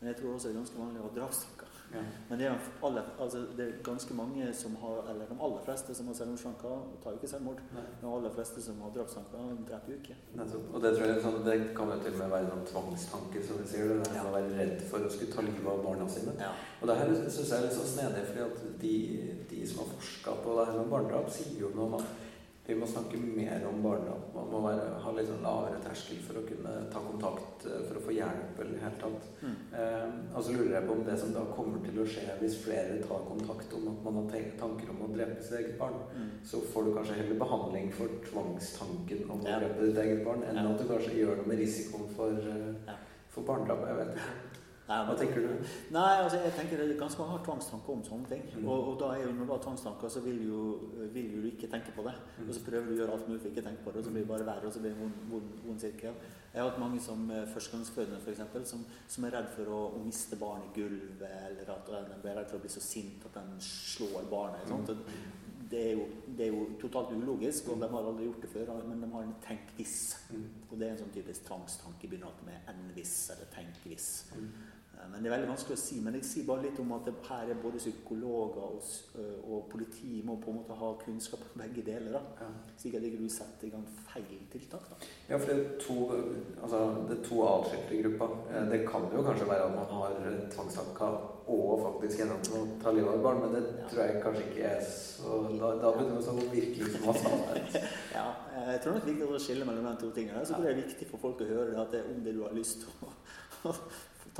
Men 0.00 0.12
jeg 0.12 0.20
tror 0.20 0.34
også 0.34 0.48
det 0.48 0.54
er 0.54 0.60
ganske 0.62 0.80
vanlig 0.80 1.02
å 1.02 1.08
ha 1.08 1.14
drapstanker. 1.18 1.59
Ja. 1.90 2.02
Men 2.28 2.38
det 2.38 2.46
er, 2.46 2.66
alle, 2.86 3.02
altså 3.18 3.40
det 3.56 3.64
er 3.64 3.78
ganske 3.84 4.14
mange 4.14 4.52
som 4.54 4.76
har, 4.82 5.00
eller 5.10 5.26
de 5.26 5.36
aller 5.42 5.64
fleste 5.64 5.94
som 5.94 6.06
har 6.06 6.14
selvmordstanker, 6.14 6.84
tar 7.02 7.16
jo 7.16 7.18
ikke 7.18 7.30
selvmord. 7.32 7.62
Nei. 7.74 7.84
De 8.02 8.12
aller 8.14 8.34
fleste 8.36 8.62
som 8.62 8.78
har 8.84 8.94
drapstanker, 8.94 9.50
dreper 9.68 9.94
jo 9.94 9.98
ikke. 9.98 10.16
Og 10.38 10.78
det 10.84 10.94
tror 10.94 11.04
jeg 11.08 11.24
sånn, 11.24 11.40
det 11.48 11.58
kan 11.76 11.90
jo 11.90 11.98
til 12.04 12.14
og 12.14 12.22
med 12.22 12.34
være 12.36 12.54
en 12.54 12.64
tvangstanke, 12.70 13.44
som 13.48 13.60
vi 13.60 13.68
sier. 13.72 13.94
Det 13.98 14.14
ja. 14.14 14.24
å 14.28 14.34
være 14.36 14.54
redd 14.60 14.86
for 14.92 15.02
å 15.02 15.12
skulle 15.12 15.34
ta 15.34 15.46
livet 15.46 15.70
av 15.74 15.84
barna 15.84 16.08
sine. 16.14 16.36
Ja. 16.38 16.54
Og 16.78 16.90
det 16.90 16.98
her 17.02 17.14
syns 17.18 17.42
jeg 17.42 17.58
er 17.58 17.66
litt 17.66 17.78
så 17.78 17.86
snedig, 17.96 18.26
fordi 18.30 18.46
at 18.46 18.66
de, 18.86 18.96
de 19.50 19.62
som 19.66 19.82
har 19.82 19.94
forska 19.96 20.40
på 20.44 20.58
det 20.58 20.68
her 20.70 20.78
med 20.78 20.92
barnedrap, 20.94 21.32
sier 21.34 21.58
jo 21.64 21.74
noe 21.74 21.90
om 21.90 21.98
at 21.98 22.29
vi 22.70 22.76
må 22.78 22.86
snakke 22.86 23.18
mer 23.18 23.64
om 23.68 23.80
barndom. 23.82 24.20
Man 24.34 24.50
må 24.52 24.60
være, 24.62 24.84
ha 25.02 25.12
litt 25.16 25.26
sånn 25.28 25.42
lavere 25.42 25.80
terskel 25.82 26.20
for 26.22 26.38
å 26.40 26.44
kunne 26.46 26.74
ta 26.92 27.02
kontakt, 27.02 27.66
eh, 27.66 27.80
for 27.88 27.98
å 27.98 28.02
få 28.06 28.14
hjelp 28.14 28.60
eller 28.62 28.78
hele 28.84 29.00
tatt. 29.00 29.26
Mm. 29.42 29.56
Eh, 29.80 30.36
og 30.36 30.44
så 30.46 30.54
lurer 30.54 30.76
jeg 30.78 30.86
på 30.86 30.94
om 30.96 31.02
det 31.08 31.16
som 31.18 31.32
da 31.34 31.42
kommer 31.56 31.82
til 31.86 31.98
å 32.02 32.06
skje 32.06 32.36
hvis 32.40 32.60
flere 32.62 33.00
tar 33.02 33.26
kontakt 33.26 33.74
om 33.74 33.88
at 33.92 34.04
man 34.06 34.20
har 34.22 34.46
tanker 34.60 34.92
om 34.94 35.02
å 35.06 35.10
drepe 35.16 35.42
sitt 35.42 35.58
eget 35.60 35.78
barn, 35.78 35.98
Mm. 36.10 36.30
så 36.44 36.60
får 36.72 36.84
du 36.84 36.94
kanskje 36.94 37.14
heller 37.20 37.38
behandling 37.38 37.92
for 37.92 38.08
tvangstanken 38.30 39.30
om 39.30 39.40
å 39.40 39.44
drepe 39.60 39.80
ditt 39.86 39.98
eget 39.98 40.24
barn, 40.24 40.42
enn 40.44 40.56
Ja. 40.56 40.70
at 40.70 40.78
du 40.78 40.84
kanskje 40.84 41.16
gjør 41.18 41.36
noe 41.36 41.46
med 41.46 41.58
risikoen 41.58 42.08
for, 42.16 42.30
eh, 42.30 42.74
Ja. 42.86 42.94
for 43.28 43.42
barnedrap. 43.42 43.86
Jeg 43.86 43.96
vet 43.96 44.14
ikke. 44.16 44.59
Nei, 44.90 44.98
Hva 45.06 45.14
tenker 45.14 45.44
du? 45.44 45.68
Nei, 45.94 46.14
altså 46.18 46.40
jeg 46.42 46.50
tenker 46.56 46.80
det 46.80 46.86
er 46.88 46.96
ganske 46.98 47.22
mange 47.22 47.36
har 47.36 47.44
tvangstanker 47.46 47.94
om 47.94 48.00
sånne 48.06 48.30
ting. 48.32 48.42
Mm. 48.56 48.64
Og, 48.64 48.88
og 48.90 48.96
da 48.98 49.12
er 49.14 49.22
jo, 49.22 49.34
når 49.36 49.46
du 49.46 49.52
har 49.54 49.62
tvangstanker, 49.62 50.10
så 50.10 50.22
vil 50.24 50.40
jo, 50.48 50.62
vil 51.14 51.28
jo 51.36 51.42
du 51.44 51.46
ikke 51.52 51.70
tenke 51.70 51.94
på 51.94 52.02
det. 52.08 52.16
Mm. 52.40 52.48
Og 52.48 52.56
så 52.56 52.64
prøver 52.66 52.88
du 52.88 52.96
å 52.96 52.98
gjøre 52.98 53.14
alt 53.14 53.28
mulig 53.30 53.40
for 53.44 53.52
ikke 53.52 53.62
å 53.62 53.68
tenke 53.68 53.84
på 53.86 53.94
det, 53.94 54.02
og 54.02 54.08
så 54.08 54.14
blir 54.16 54.26
det 54.26 54.30
bare 54.32 54.48
verre, 54.48 54.66
og 54.66 54.74
så 54.74 54.82
blir 54.82 54.94
det 54.94 54.98
en 54.98 55.04
vond, 55.04 55.20
vond, 55.30 55.52
vond 55.68 55.84
sirkel. 55.84 56.18
Jeg 56.50 56.58
har 56.58 56.72
hatt 56.72 56.80
mange 56.82 56.98
som 57.04 57.22
eh, 57.30 57.44
førstegangsfødende, 57.52 58.18
f.eks., 58.24 58.70
som, 58.72 58.82
som 59.14 59.26
er 59.28 59.36
redd 59.36 59.52
for 59.54 59.70
å, 59.70 59.82
å 59.94 60.00
miste 60.02 60.38
barn 60.40 60.64
i 60.66 60.72
gulvet, 60.74 61.36
eller 61.52 61.70
at 61.76 61.92
de 61.94 62.18
blir 62.24 62.34
redd 62.40 62.50
for 62.50 62.58
å 62.58 62.64
bli 62.64 62.72
så 62.74 62.82
sint 62.82 63.22
at 63.28 63.38
de 63.38 63.62
slår 63.68 64.26
barnet. 64.32 64.66
Mm. 64.66 64.72
Sånt. 64.72 64.90
Mm. 64.90 65.38
Det, 65.70 65.84
er 65.92 65.94
jo, 65.94 66.08
det 66.34 66.48
er 66.48 66.50
jo 66.50 66.64
totalt 66.82 67.14
ulogisk, 67.14 67.70
og 67.70 67.78
de 67.78 67.86
har 67.92 68.10
aldri 68.10 68.26
gjort 68.26 68.42
det 68.42 68.50
før, 68.50 68.74
men 68.90 69.04
de 69.04 69.12
har 69.12 69.28
en 69.28 69.36
tenk 69.44 69.70
hvis. 69.76 70.00
Mm. 70.34 70.48
Og 70.66 70.74
det 70.74 70.88
er 70.88 70.96
en 70.96 71.02
sånn 71.04 71.14
typisk 71.14 71.46
tvangstanke, 71.46 72.10
begynner 72.10 72.32
alltid 72.32 72.50
med 72.50 72.72
'enn 72.72 72.90
hvis, 72.98 73.14
eller 73.36 73.54
tenk 73.54 73.78
hvis. 73.86 74.10
Eh, 74.94 75.06
Men 75.10 75.22
det 75.22 75.30
er 75.30 75.36
veldig 75.36 75.48
vanskelig 75.50 75.76
å 75.78 75.80
si. 75.80 76.00
Men 76.04 76.14
jeg 76.14 76.24
sier 76.24 76.46
bare 76.46 76.62
litt 76.62 76.78
om 76.80 76.92
at 76.92 77.04
det, 77.08 77.14
her 77.28 77.50
er 77.50 77.54
både 77.62 77.78
psykologer 77.78 78.62
og, 78.62 78.82
øh, 79.18 79.38
og 79.52 79.68
politi 79.70 80.22
må 80.24 80.36
på 80.42 80.50
en 80.50 80.56
måte 80.60 80.76
ha 80.76 80.92
kunnskap 81.04 81.40
om 81.48 81.60
begge 81.62 81.82
deler. 81.86 82.12
da. 82.12 82.22
Ja. 82.40 82.46
at 82.80 82.84
ikke 83.04 83.18
du 83.22 83.28
setter 83.28 83.66
i 83.66 83.70
gang 83.70 83.86
feil 84.12 84.24
tiltak. 84.52 84.88
da. 84.90 84.96
Ja, 85.28 85.36
for 85.38 85.46
det 85.46 85.56
er 85.56 85.78
to, 85.80 85.96
altså, 86.62 86.78
det 87.08 87.18
er 87.18 87.22
to 87.28 87.42
atskilte 87.48 88.02
grupper. 88.02 88.36
Eh, 88.50 88.70
Det 88.70 88.80
kan 88.88 89.02
jo 89.14 89.22
kanskje 89.22 89.48
være 89.48 89.64
at 89.68 89.74
man 89.74 89.86
har 89.86 90.12
tvangstanker 90.54 91.20
og 91.50 91.80
faktisk 91.82 92.20
gjennomfører 92.20 92.62
å 92.62 92.82
ta 92.82 92.90
livet 92.94 93.08
av 93.08 93.16
et 93.16 93.22
barn, 93.22 93.40
men 93.40 93.52
det 93.54 93.62
Ja. 93.80 93.88
tror 93.88 94.02
jeg 94.06 94.22
kanskje 94.22 94.44
ikke 94.50 94.64
er 94.64 94.80
så 94.84 95.58
Da, 95.60 95.74
da 95.82 95.90
begynner 95.92 96.16
vi 96.16 96.22
sånn 96.22 96.50
virkelig 96.50 96.92
som 96.92 97.08
avstand. 97.08 97.40
Ja, 98.14 98.26
eh, 98.54 98.72
jeg 98.72 98.80
tror 98.82 98.92
nok 98.94 99.04
det 99.04 99.10
er 99.10 99.16
viktig 99.16 99.34
å 99.34 99.40
skille 99.40 99.64
mellom 99.64 99.84
de 99.84 99.96
to 100.00 100.10
tingene. 100.10 100.44
Så 100.46 100.54
tror 100.54 100.66
jeg 100.66 100.76
det 100.76 100.84
er 100.84 100.88
viktig 100.88 101.08
for 101.10 101.18
folk 101.18 101.40
å 101.40 101.48
høre 101.48 101.80
at 101.80 101.90
det 101.90 102.00
er 102.00 102.10
om 102.14 102.22
det 102.24 102.34
du 102.34 102.42
har 102.44 102.52
lyst 102.54 102.80
til 102.80 102.88
å, 103.02 103.10
å 103.70 103.74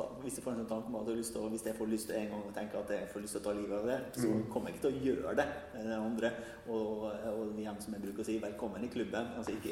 ta, 0.00 0.07
hvis 0.25 0.37
jeg 0.40 0.45
får 0.45 0.52
en 0.57 0.61
sånn 0.64 0.71
tanke 0.73 0.88
om 0.90 0.97
at 1.00 1.07
jeg, 1.07 1.12
har 1.14 1.21
lyst 1.21 1.33
til, 1.37 1.40
å- 1.45 1.50
hvis 1.52 1.64
jeg 1.69 1.75
får 1.78 1.88
lyst 1.92 2.07
til 2.11 2.16
en 2.16 2.28
gang 2.33 2.42
å 2.49 2.54
tenke 2.57 2.75
at 2.80 2.90
jeg 2.97 3.09
får 3.12 3.21
lyst 3.26 3.33
til 3.37 3.40
å 3.40 3.45
ta 3.45 3.52
livet 3.61 3.76
av 3.80 3.87
det, 3.92 3.99
så 4.16 4.26
Mm. 4.30 4.45
kommer 4.52 4.66
jeg 4.71 4.75
ikke 4.76 4.85
til 4.87 4.92
å 4.92 5.02
gjøre 5.07 5.37
det. 5.37 5.47
eh, 5.76 5.83
Det 5.90 5.99
andre. 6.00 6.30
Og, 6.71 7.02
og 7.11 7.59
igjen, 7.59 7.76
som 7.83 7.95
jeg 7.95 8.02
bruker 8.02 8.23
å 8.23 8.26
si, 8.26 8.38
velkommen 8.38 8.85
i 8.85 8.88
klubben. 8.88 9.26
Altså 9.37 9.50
ikke, 9.57 9.71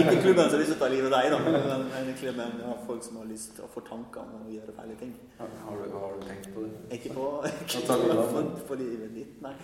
ikke, 0.00 0.16
klubben 0.22 0.44
som 0.50 0.56
har 0.58 0.62
lyst 0.62 0.72
til 0.72 0.78
å 0.78 0.82
ta 0.84 0.88
livet 0.92 1.12
av 1.12 1.22
deg, 1.22 1.30
da, 1.30 1.38
men, 1.38 1.86
men 2.06 2.14
klubben 2.20 2.62
av 2.70 2.86
folk 2.86 3.02
som 3.02 3.16
har 3.16 3.24
lyst 3.26 3.54
til 3.56 3.64
å 3.64 3.68
få 3.72 3.80
tanker 3.88 4.20
om 4.20 4.46
å 4.46 4.50
gjøre 4.52 4.72
feil 4.76 4.96
ting. 5.00 5.14
Har, 5.38 5.48
du, 5.80 5.90
har 5.96 6.12
du 6.20 6.26
tenkt 6.28 6.50
på 6.54 6.66
det? 6.66 6.98
Ikke 6.98 7.14
på, 7.14 7.26
ikke 7.46 7.86
på, 7.86 8.66
på 8.68 8.74
livet 8.78 9.14
ditt, 9.14 9.40
nei. 9.42 9.54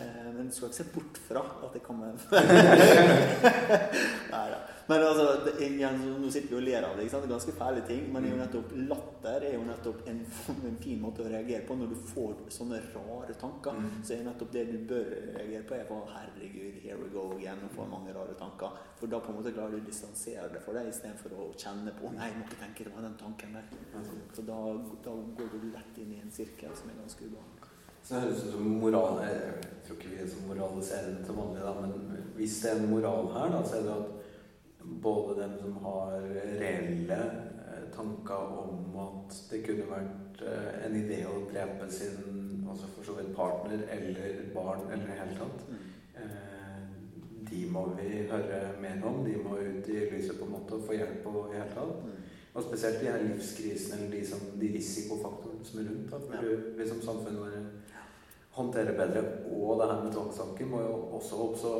Eh, 0.00 0.32
Men 0.36 0.46
du 0.48 0.52
skal 0.54 0.68
ikke 0.68 0.76
se 0.80 0.84
bort 0.94 1.18
fra 1.28 1.42
at 1.66 1.72
det 1.74 1.82
kommer 1.84 2.12
Nei 4.32 4.46
da. 4.50 4.58
Men 4.88 5.02
altså, 5.06 5.24
det, 5.46 5.52
igjen, 5.62 5.98
nå 6.18 6.28
sitter 6.32 6.48
vi 6.50 6.56
og 6.58 6.64
ler 6.66 6.82
av 6.84 6.96
det. 6.98 7.04
ikke 7.04 7.12
sant? 7.14 7.22
Det 7.24 7.30
er 7.30 7.34
ganske 7.36 7.52
fæle 7.56 7.82
ting. 7.86 8.02
Men 8.12 8.24
det 8.24 8.30
er 8.30 8.34
jo 8.34 8.40
nettopp 8.40 8.72
latter 8.90 9.44
er 9.46 9.54
jo 9.54 9.62
nettopp 9.68 10.00
en, 10.10 10.18
en 10.70 10.78
fin 10.82 10.98
måte 11.00 11.22
å 11.22 11.28
reagere 11.30 11.62
på. 11.68 11.76
Når 11.78 11.92
du 11.92 11.98
får 12.10 12.32
sånne 12.56 12.80
rare 12.94 13.36
tanker, 13.40 13.72
Mm. 13.82 14.02
så 14.04 14.14
er 14.16 14.24
nettopp 14.26 14.50
det 14.52 14.64
du 14.72 14.78
bør 14.90 15.06
reagere 15.36 15.62
på, 15.68 15.74
er 15.78 15.86
på 15.88 15.96
'herregud, 16.10 16.74
here 16.82 16.96
we 16.98 17.08
go 17.14 17.22
again', 17.36 17.62
og 17.64 17.70
får 17.76 17.86
mange 17.94 18.12
rare 18.14 18.34
tanker. 18.38 18.70
For 18.98 19.06
da 19.06 19.18
på 19.20 19.30
en 19.32 19.36
måte 19.38 19.52
klarer 19.54 19.70
du 19.70 19.76
å 19.80 19.86
distansere 19.86 20.48
det 20.52 20.62
for 20.62 20.72
deg, 20.74 20.88
istedenfor 20.90 21.30
å 21.38 21.52
kjenne 21.56 21.92
på 22.00 22.10
'nei, 22.12 22.26
jeg 22.28 22.36
må 22.38 22.44
ikke 22.44 22.60
tenke 22.64 22.84
det 22.84 22.94
var 22.94 23.02
den 23.02 23.16
tanken 23.22 23.54
der'. 23.54 23.68
Så 24.34 24.42
da, 24.42 24.58
da 25.04 25.10
går 25.38 25.48
du 25.52 25.58
lett 25.72 25.98
inn 25.98 26.12
i 26.12 26.20
en 26.20 26.30
sirkel 26.30 26.70
som 26.76 26.90
er 26.90 27.00
ganske 27.00 27.22
ubehagelig. 27.24 27.61
Så 28.02 28.14
det 28.14 28.22
høres 28.22 28.44
ut 28.44 28.52
som 28.52 28.72
moral 28.82 29.20
Jeg 29.22 29.84
tror 29.86 29.96
ikke 29.96 30.10
vi 30.10 30.22
er 30.22 30.28
så 30.30 30.42
moraliserende 30.46 31.24
til 31.26 31.38
vanlig, 31.38 31.62
da, 31.62 31.72
men 31.80 32.18
hvis 32.36 32.58
det 32.62 32.70
er 32.70 32.80
en 32.80 32.90
moral 32.90 33.28
her, 33.34 33.48
da, 33.54 33.62
så 33.68 33.76
er 33.78 33.82
det 33.86 33.94
at 33.94 34.92
både 35.02 35.42
dem 35.42 35.56
som 35.60 35.76
har 35.84 36.14
reelle 36.60 37.18
eh, 37.18 37.84
tanker 37.94 38.54
om 38.62 38.96
at 39.04 39.36
det 39.50 39.60
kunne 39.66 39.86
vært 39.90 40.42
eh, 40.46 40.86
en 40.86 40.96
idé 40.98 41.20
å 41.28 41.44
drepe 41.50 41.90
sin 41.92 42.40
altså 42.72 42.88
for 42.94 43.06
så 43.06 43.16
vidt 43.18 43.34
partner 43.36 43.84
eller 43.92 44.42
barn 44.54 44.86
eller 44.88 45.04
i 45.04 45.10
det 45.10 45.18
hele 45.20 45.38
tatt, 45.38 45.64
eh, 46.16 46.82
de 47.50 47.62
må 47.70 47.84
vi 47.98 48.24
høre 48.30 48.60
mer 48.80 49.02
om. 49.06 49.20
De 49.26 49.36
må 49.44 49.58
ut 49.60 49.88
i 49.92 50.06
lyset 50.08 50.38
på 50.38 50.46
en 50.48 50.54
måte 50.56 50.78
og 50.78 50.86
få 50.86 50.96
hjelp 50.96 51.26
og 51.28 51.40
i 51.42 51.52
det 51.52 51.58
hele 51.60 51.74
tatt. 51.74 52.06
Mm. 52.06 52.22
Og 52.52 52.64
spesielt 52.66 53.00
de 53.00 53.10
her 53.10 53.22
livskrisene 53.26 53.98
eller 53.98 54.16
de, 54.16 54.22
som, 54.28 54.40
de 54.60 54.70
risikofaktorene 54.74 55.64
som 55.64 55.80
er 55.80 55.90
rundt. 55.90 56.10
Da, 56.10 56.18
burde 56.18 56.56
Ja. 56.56 56.72
vi 56.78 56.88
som 56.88 57.00
samfunn 57.04 57.38
håndtere 58.56 58.96
bedre. 58.96 59.22
Og 59.52 59.80
det 59.80 59.88
her 59.90 60.02
med 60.04 60.12
tvangstanker 60.12 60.66
må 60.66 60.80
jo 60.80 60.94
også 61.18 61.40
oppstå. 61.46 61.72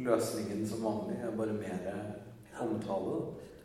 Løsningen 0.00 0.66
som 0.68 0.84
vanlig 0.84 1.18
er 1.22 1.36
bare 1.36 1.52
mer 1.52 1.90
omtale. 2.60 3.20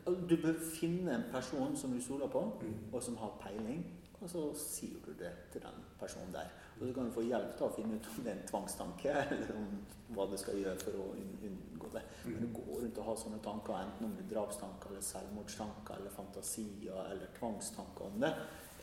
Du 0.06 0.36
bør 0.42 0.58
finne 0.80 1.14
en 1.14 1.28
person 1.32 1.76
som 1.76 1.90
du 1.92 2.00
stoler 2.02 2.28
på, 2.30 2.40
Mm. 2.62 2.74
og 2.92 3.02
som 3.02 3.16
har 3.16 3.32
peiling, 3.40 3.86
og 4.20 4.30
så 4.30 4.42
sier 4.54 5.00
du 5.06 5.12
det 5.18 5.32
til 5.52 5.60
den 5.60 5.82
personen 6.00 6.32
der. 6.32 6.46
Og 6.80 6.86
så 6.88 6.94
kan 6.94 7.04
du 7.04 7.10
få 7.10 7.20
hjelp 7.20 7.56
til 7.56 7.66
å 7.66 7.74
finne 7.74 7.94
ut 7.96 8.06
om 8.10 8.24
det 8.24 8.32
er 8.32 8.36
en 8.36 8.48
tvangstanke, 8.48 9.10
eller 9.30 9.56
om 9.56 9.66
hva 10.14 10.26
du 10.30 10.36
skal 10.36 10.54
gjøre 10.60 10.78
for 10.78 10.90
å 11.02 11.08
unngå 11.16 11.90
det. 11.92 12.02
Men 12.24 12.40
du 12.40 12.46
å 12.46 12.60
gå 12.60 12.78
rundt 12.82 12.98
og 12.98 13.04
ha 13.04 13.16
sånne 13.16 13.40
tanker, 13.42 13.74
enten 13.80 14.06
om 14.06 14.14
det 14.16 14.24
er 14.26 14.34
drapstanker, 14.34 14.88
eller 14.90 15.00
selvmordstanker, 15.02 15.94
eller 15.98 16.10
fantasier, 16.10 17.02
eller 17.10 17.26
tvangstanker 17.38 18.06
om 18.06 18.20
det, 18.20 18.32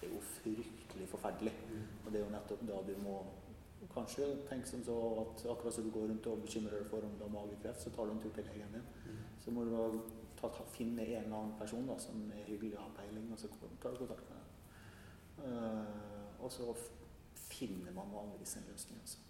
er 0.03 0.09
jo 0.11 0.19
fryktelig 0.41 1.07
forferdelig. 1.07 1.53
Og 2.05 2.11
det 2.11 2.19
er 2.19 2.25
jo 2.25 2.33
nettopp 2.35 2.67
da 2.67 2.81
du 2.87 2.95
må 3.03 3.21
kanskje 3.91 4.27
tenk 4.49 4.67
som 4.67 4.83
så 4.83 4.95
at 5.21 5.45
akkurat 5.51 5.73
som 5.73 5.83
du 5.87 5.91
går 5.91 6.07
rundt 6.11 6.27
og 6.31 6.43
bekymrer 6.45 6.79
deg 6.79 6.89
for 6.91 7.05
om 7.05 7.15
du 7.17 7.23
har 7.25 7.33
magekreft, 7.33 7.81
så 7.81 7.91
tar 7.93 8.05
du 8.05 8.13
en 8.13 8.21
tur 8.23 8.33
til 8.35 8.47
legen 8.51 8.75
din. 8.77 8.87
Så 9.43 9.51
må 9.51 9.65
du 9.67 9.73
ta, 10.39 10.47
ta, 10.47 10.65
finne 10.75 11.05
en 11.05 11.23
eller 11.23 11.37
annen 11.37 11.57
person 11.59 11.87
da, 11.87 11.97
som 11.99 12.23
er 12.31 12.47
hyggelig 12.47 12.77
og 12.77 12.85
har 12.85 12.95
peiling, 13.01 13.31
og 13.31 13.39
så 13.39 13.51
tar 13.81 13.95
du 13.95 14.03
kontakt 14.03 14.29
med 14.29 14.39
dem. 14.39 14.49
Uh, 15.43 16.43
og 16.43 16.51
så 16.51 16.73
finner 17.35 17.91
man 17.91 18.13
vanligvis 18.13 18.57
en 18.59 18.69
løsning. 18.71 18.99
Altså. 19.01 19.22